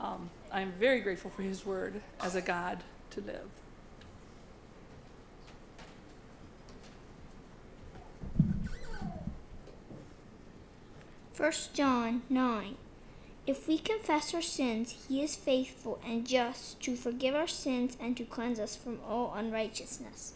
Um, 0.00 0.30
I 0.52 0.60
am 0.60 0.72
very 0.72 1.00
grateful 1.00 1.30
for 1.30 1.42
His 1.42 1.64
Word 1.64 2.00
as 2.20 2.34
a 2.34 2.42
guide 2.42 2.82
to 3.10 3.20
live. 3.20 3.48
First 11.34 11.74
John 11.74 12.22
9. 12.30 12.76
If 13.44 13.66
we 13.66 13.78
confess 13.78 14.32
our 14.34 14.40
sins, 14.40 15.06
he 15.08 15.20
is 15.20 15.34
faithful 15.34 15.98
and 16.06 16.24
just 16.24 16.80
to 16.82 16.94
forgive 16.94 17.34
our 17.34 17.48
sins 17.48 17.96
and 18.00 18.16
to 18.16 18.24
cleanse 18.24 18.60
us 18.60 18.76
from 18.76 19.00
all 19.04 19.34
unrighteousness. 19.34 20.34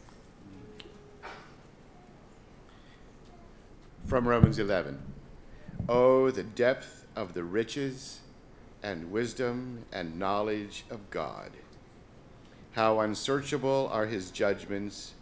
From 4.06 4.26
Romans 4.26 4.58
11. 4.58 5.00
Oh, 5.88 6.32
the 6.32 6.42
depth 6.42 7.06
of 7.14 7.32
the 7.32 7.44
riches 7.44 8.18
and 8.82 9.12
wisdom 9.12 9.84
and 9.92 10.18
knowledge 10.18 10.84
of 10.90 11.10
God. 11.10 11.52
How 12.72 12.98
unsearchable 12.98 13.88
are 13.92 14.06
his 14.06 14.32
judgments 14.32 15.12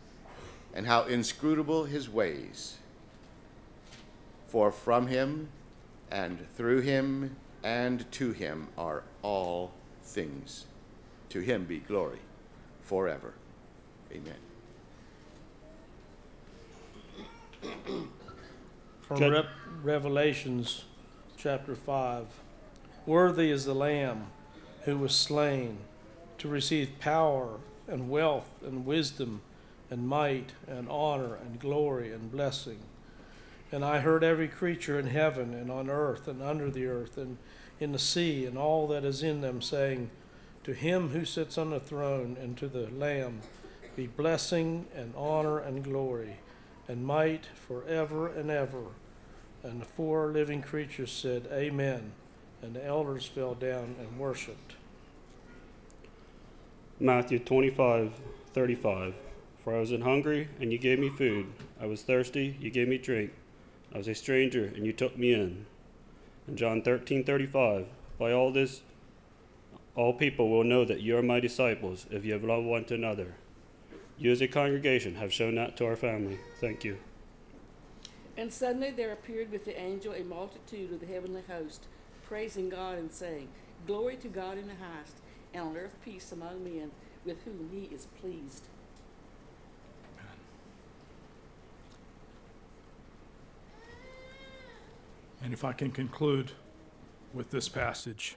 and 0.73 0.87
how 0.87 1.03
inscrutable 1.03 1.85
his 1.85 2.09
ways. 2.09 2.79
For 4.49 4.73
from 4.73 5.09
him 5.09 5.51
and 6.11 6.47
through 6.55 6.81
him 6.81 7.37
and 7.63 8.11
to 8.13 8.33
him 8.33 8.69
are 8.79 9.03
all 9.23 9.73
things. 10.03 10.67
To 11.31 11.41
him 11.41 11.65
be 11.65 11.79
glory 11.79 12.21
forever. 12.83 13.35
Amen. 14.13 14.37
From 19.03 19.21
Re- 19.21 19.45
Revelations 19.83 20.85
chapter 21.37 21.75
5 21.75 22.27
Worthy 23.05 23.51
is 23.51 23.65
the 23.65 23.75
Lamb 23.75 24.27
who 24.83 24.99
was 24.99 25.15
slain 25.15 25.79
to 26.39 26.49
receive 26.49 26.99
power 26.99 27.59
and 27.89 28.11
wealth 28.11 28.51
and 28.65 28.85
wisdom 28.85 29.43
and 29.91 30.09
might 30.09 30.53
and 30.67 30.89
honor 30.89 31.37
and 31.37 31.61
glory 31.61 32.13
and 32.13 32.31
blessing. 32.31 32.79
And 33.73 33.85
I 33.85 34.01
heard 34.01 34.23
every 34.23 34.49
creature 34.49 34.99
in 34.99 35.09
heaven 35.09 35.53
and 35.55 35.71
on 35.71 35.91
earth 35.91 36.29
and 36.29 36.43
under 36.43 36.71
the 36.71 36.87
earth 36.87 37.17
and 37.17 37.37
in 37.81 37.93
the 37.93 37.99
sea 37.99 38.45
and 38.47 38.57
all 38.57 38.87
that 38.89 39.05
is 39.05 39.23
in 39.23 39.41
them 39.41 39.61
saying, 39.61 40.11
To 40.65 40.73
him 40.73 41.11
who 41.11 41.25
sits 41.25 41.59
on 41.59 41.71
the 41.71 41.81
throne 41.81 42.37
and 42.41 42.57
to 42.59 42.69
the 42.69 42.89
Lamb 42.91 43.41
be 43.97 44.07
blessing 44.07 44.87
and 44.95 45.15
honor 45.17 45.59
and 45.59 45.83
glory 45.83 46.37
and 46.89 47.05
might 47.05 47.47
forever 47.55 48.29
and 48.29 48.51
ever. 48.51 48.85
And 49.63 49.81
the 49.81 49.87
four 49.87 50.29
living 50.29 50.63
creatures 50.63 51.11
said, 51.11 51.49
Amen. 51.53 52.13
And 52.63 52.75
the 52.75 52.85
elders 52.85 53.27
fell 53.27 53.55
down 53.55 53.97
and 53.99 54.19
worshiped. 54.19 54.75
Matthew 57.01 57.39
25, 57.39 58.13
35. 58.53 59.15
For 59.63 59.75
I 59.75 59.81
was 59.81 59.91
an 59.91 60.03
hungry, 60.03 60.49
and 60.61 60.73
you 60.73 60.79
gave 60.79 60.99
me 60.99 61.09
food. 61.09 61.47
I 61.81 61.87
was 61.87 62.03
thirsty, 62.03 62.57
you 62.61 62.71
gave 62.71 62.89
me 62.89 62.99
drink. 62.99 63.33
I 63.97 63.99
was 63.99 64.09
a 64.09 64.15
stranger, 64.15 64.67
and 64.77 64.85
you 64.85 64.93
took 64.93 65.17
me 65.17 65.33
in. 65.33 65.65
And 66.47 66.59
John 66.59 66.83
13, 66.83 67.25
35. 67.25 67.87
By 68.19 68.31
all 68.31 68.53
this, 68.53 68.83
all 69.95 70.13
people 70.13 70.51
will 70.51 70.65
know 70.65 70.85
that 70.85 71.01
you 71.01 71.17
are 71.17 71.23
my 71.23 71.41
disciples 71.41 72.05
if 72.11 72.23
you 72.23 72.35
have 72.35 72.45
loved 72.45 72.67
one 72.67 72.85
to 72.85 72.95
another. 72.95 73.37
You 74.19 74.33
as 74.33 74.43
a 74.43 74.49
congregation 74.49 75.15
have 75.15 75.33
shown 75.33 75.55
that 75.55 75.79
to 75.79 75.87
our 75.87 75.97
family. 75.97 76.39
Thank 76.61 76.85
you. 76.85 76.99
And 78.37 78.53
suddenly 78.53 78.91
there 78.91 79.13
appeared 79.13 79.51
with 79.51 79.65
the 79.65 79.81
angel 79.81 80.13
a 80.13 80.25
multitude 80.25 80.93
of 80.93 81.01
the 81.01 81.07
heavenly 81.07 81.45
host, 81.49 81.87
praising 82.29 82.69
God 82.69 82.99
and 82.99 83.11
saying, 83.11 83.49
Glory 83.87 84.17
to 84.17 84.29
God 84.29 84.59
in 84.59 84.69
the 84.69 84.75
highest, 84.75 85.23
and 85.55 85.69
on 85.69 85.77
earth 85.79 85.97
peace 86.05 86.33
among 86.33 86.63
men 86.63 86.91
with 87.25 87.43
whom 87.45 87.71
he 87.73 87.85
is 87.95 88.09
pleased. 88.21 88.69
And 95.47 95.53
if 95.53 95.63
I 95.63 95.73
can 95.73 95.93
conclude 95.93 96.51
with 97.33 97.53
this 97.53 97.69
passage, 97.69 98.35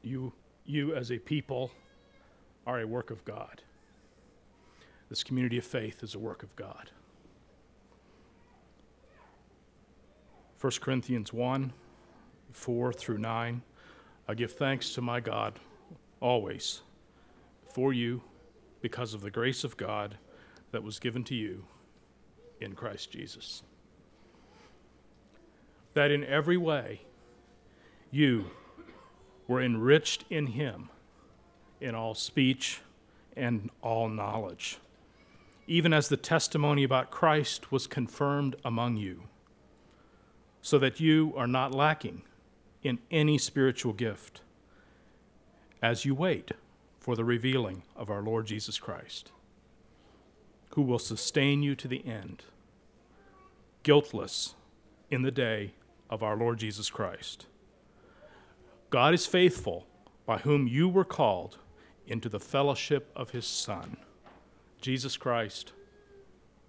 you, 0.00 0.32
you 0.64 0.94
as 0.94 1.10
a 1.10 1.18
people 1.18 1.72
are 2.64 2.78
a 2.78 2.86
work 2.86 3.10
of 3.10 3.24
God. 3.24 3.62
This 5.08 5.24
community 5.24 5.58
of 5.58 5.64
faith 5.64 6.04
is 6.04 6.14
a 6.14 6.20
work 6.20 6.44
of 6.44 6.54
God. 6.54 6.92
1 10.60 10.72
Corinthians 10.80 11.32
1 11.32 11.72
4 12.52 12.92
through 12.92 13.18
9. 13.18 13.62
I 14.28 14.34
give 14.34 14.52
thanks 14.52 14.94
to 14.94 15.00
my 15.00 15.18
God 15.18 15.58
always 16.20 16.82
for 17.66 17.92
you 17.92 18.22
because 18.80 19.14
of 19.14 19.22
the 19.22 19.32
grace 19.32 19.64
of 19.64 19.76
God 19.76 20.16
that 20.70 20.84
was 20.84 21.00
given 21.00 21.24
to 21.24 21.34
you 21.34 21.64
in 22.62 22.74
Christ 22.74 23.10
Jesus. 23.10 23.62
That 25.94 26.10
in 26.10 26.24
every 26.24 26.56
way 26.56 27.02
you 28.10 28.46
were 29.46 29.60
enriched 29.60 30.24
in 30.30 30.48
Him 30.48 30.88
in 31.80 31.94
all 31.94 32.14
speech 32.14 32.80
and 33.36 33.70
all 33.82 34.08
knowledge, 34.08 34.78
even 35.66 35.92
as 35.92 36.08
the 36.08 36.16
testimony 36.16 36.84
about 36.84 37.10
Christ 37.10 37.72
was 37.72 37.86
confirmed 37.86 38.56
among 38.64 38.96
you, 38.96 39.24
so 40.60 40.78
that 40.78 41.00
you 41.00 41.32
are 41.36 41.46
not 41.46 41.74
lacking 41.74 42.22
in 42.82 42.98
any 43.10 43.38
spiritual 43.38 43.92
gift 43.92 44.40
as 45.82 46.04
you 46.04 46.14
wait 46.14 46.52
for 47.00 47.16
the 47.16 47.24
revealing 47.24 47.82
of 47.96 48.10
our 48.10 48.22
Lord 48.22 48.46
Jesus 48.46 48.78
Christ, 48.78 49.32
who 50.74 50.82
will 50.82 51.00
sustain 51.00 51.62
you 51.62 51.74
to 51.74 51.88
the 51.88 52.06
end 52.06 52.44
guiltless 53.82 54.54
in 55.10 55.22
the 55.22 55.30
day 55.30 55.72
of 56.08 56.22
our 56.22 56.36
Lord 56.36 56.58
Jesus 56.58 56.90
Christ. 56.90 57.46
God 58.90 59.14
is 59.14 59.26
faithful, 59.26 59.86
by 60.26 60.38
whom 60.38 60.66
you 60.66 60.88
were 60.88 61.04
called 61.04 61.58
into 62.06 62.28
the 62.28 62.40
fellowship 62.40 63.10
of 63.16 63.30
his 63.30 63.46
Son, 63.46 63.96
Jesus 64.80 65.16
Christ, 65.16 65.72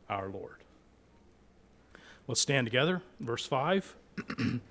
our 0.10 0.30
Lord. 0.30 0.64
Let's 2.28 2.42
stand 2.42 2.66
together. 2.66 3.02
Verse 3.20 3.46
5. 3.46 3.96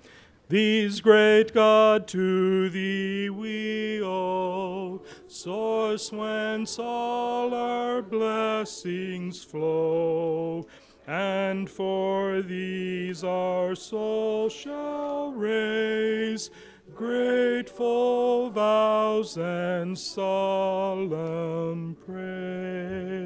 These 0.49 1.01
great 1.01 1.53
God 1.53 2.07
to 2.09 2.69
thee 2.69 3.29
we 3.29 4.01
owe, 4.03 5.01
source 5.27 6.11
whence 6.11 6.77
all 6.79 7.53
our 7.53 8.01
blessings 8.01 9.43
flow 9.43 10.67
and 11.05 11.69
for 11.69 12.41
these 12.41 13.23
our 13.23 13.75
soul 13.75 14.49
shall 14.49 15.31
raise 15.33 16.49
grateful 16.95 18.49
vows 18.49 19.37
and 19.37 19.97
solemn 19.97 21.95
praise. 22.05 23.23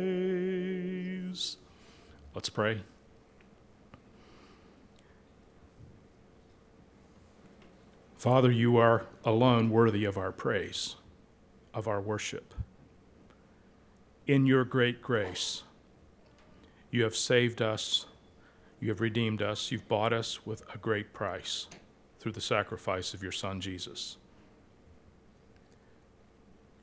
Let's 2.34 2.49
pray. 2.49 2.82
Father, 8.17 8.51
you 8.51 8.78
are 8.78 9.05
alone 9.23 9.69
worthy 9.69 10.03
of 10.03 10.17
our 10.17 10.32
praise, 10.32 10.95
of 11.73 11.88
our 11.88 12.01
worship. 12.01 12.53
In 14.25 14.45
your 14.47 14.65
great 14.65 15.01
grace, 15.01 15.63
you 16.92 17.04
have 17.04 17.16
saved 17.16 17.62
us, 17.62 18.06
you 18.80 18.90
have 18.90 19.02
redeemed 19.02 19.42
us, 19.42 19.72
you've 19.72 19.88
bought 19.88 20.14
us 20.14 20.46
with 20.46 20.64
a 20.74 20.78
great 20.78 21.14
price 21.14 21.68
through 22.20 22.32
the 22.32 22.42
sacrifice 22.42 23.14
of 23.14 23.22
your 23.22 23.32
Son, 23.32 23.60
Jesus. 23.62 24.18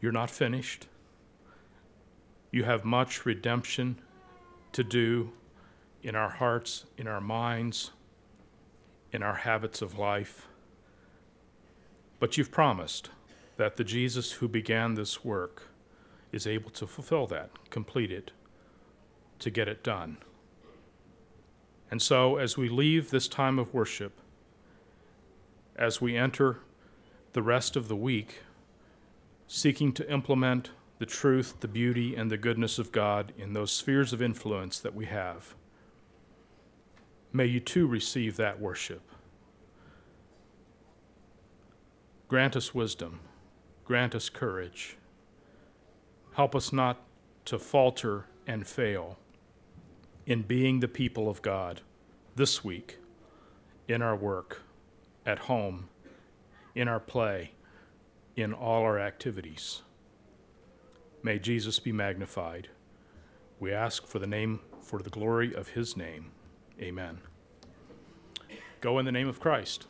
You're 0.00 0.12
not 0.12 0.30
finished. 0.30 0.86
You 2.50 2.64
have 2.64 2.84
much 2.84 3.24
redemption 3.24 3.96
to 4.72 4.84
do 4.84 5.32
in 6.02 6.14
our 6.14 6.28
hearts, 6.28 6.84
in 6.98 7.06
our 7.06 7.20
minds, 7.20 7.90
in 9.12 9.22
our 9.22 9.34
habits 9.34 9.80
of 9.80 9.98
life. 9.98 10.46
But 12.20 12.36
you've 12.36 12.50
promised 12.50 13.10
that 13.56 13.76
the 13.76 13.84
Jesus 13.84 14.32
who 14.32 14.48
began 14.48 14.94
this 14.94 15.24
work 15.24 15.68
is 16.32 16.46
able 16.46 16.70
to 16.70 16.86
fulfill 16.86 17.26
that, 17.28 17.50
complete 17.70 18.10
it, 18.10 18.32
to 19.38 19.50
get 19.50 19.68
it 19.68 19.82
done. 19.82 20.18
And 21.90 22.00
so, 22.00 22.36
as 22.36 22.56
we 22.56 22.68
leave 22.68 23.10
this 23.10 23.28
time 23.28 23.58
of 23.58 23.72
worship, 23.72 24.18
as 25.76 26.00
we 26.00 26.16
enter 26.16 26.58
the 27.32 27.42
rest 27.42 27.76
of 27.76 27.88
the 27.88 27.96
week, 27.96 28.40
seeking 29.46 29.92
to 29.92 30.10
implement 30.10 30.70
the 30.98 31.06
truth, 31.06 31.56
the 31.60 31.68
beauty, 31.68 32.14
and 32.14 32.30
the 32.30 32.36
goodness 32.36 32.78
of 32.78 32.92
God 32.92 33.32
in 33.36 33.52
those 33.52 33.72
spheres 33.72 34.12
of 34.12 34.22
influence 34.22 34.78
that 34.78 34.94
we 34.94 35.06
have, 35.06 35.54
may 37.32 37.46
you 37.46 37.60
too 37.60 37.86
receive 37.86 38.36
that 38.36 38.60
worship. 38.60 39.02
Grant 42.28 42.56
us 42.56 42.74
wisdom, 42.74 43.20
grant 43.84 44.14
us 44.14 44.28
courage. 44.28 44.96
Help 46.34 46.56
us 46.56 46.72
not 46.72 47.00
to 47.44 47.58
falter 47.58 48.26
and 48.46 48.66
fail 48.66 49.18
in 50.26 50.42
being 50.42 50.80
the 50.80 50.88
people 50.88 51.28
of 51.28 51.42
God 51.42 51.82
this 52.34 52.64
week, 52.64 52.98
in 53.86 54.00
our 54.00 54.16
work, 54.16 54.62
at 55.26 55.40
home, 55.40 55.88
in 56.74 56.88
our 56.88 57.00
play, 57.00 57.52
in 58.36 58.52
all 58.52 58.82
our 58.82 58.98
activities. 58.98 59.82
May 61.22 61.38
Jesus 61.38 61.78
be 61.78 61.92
magnified. 61.92 62.68
We 63.60 63.72
ask 63.72 64.06
for 64.06 64.18
the 64.18 64.26
name, 64.26 64.60
for 64.82 65.00
the 65.00 65.10
glory 65.10 65.54
of 65.54 65.68
his 65.68 65.96
name. 65.96 66.32
Amen. 66.80 67.18
Go 68.80 68.98
in 68.98 69.04
the 69.06 69.12
name 69.12 69.28
of 69.28 69.40
Christ. 69.40 69.86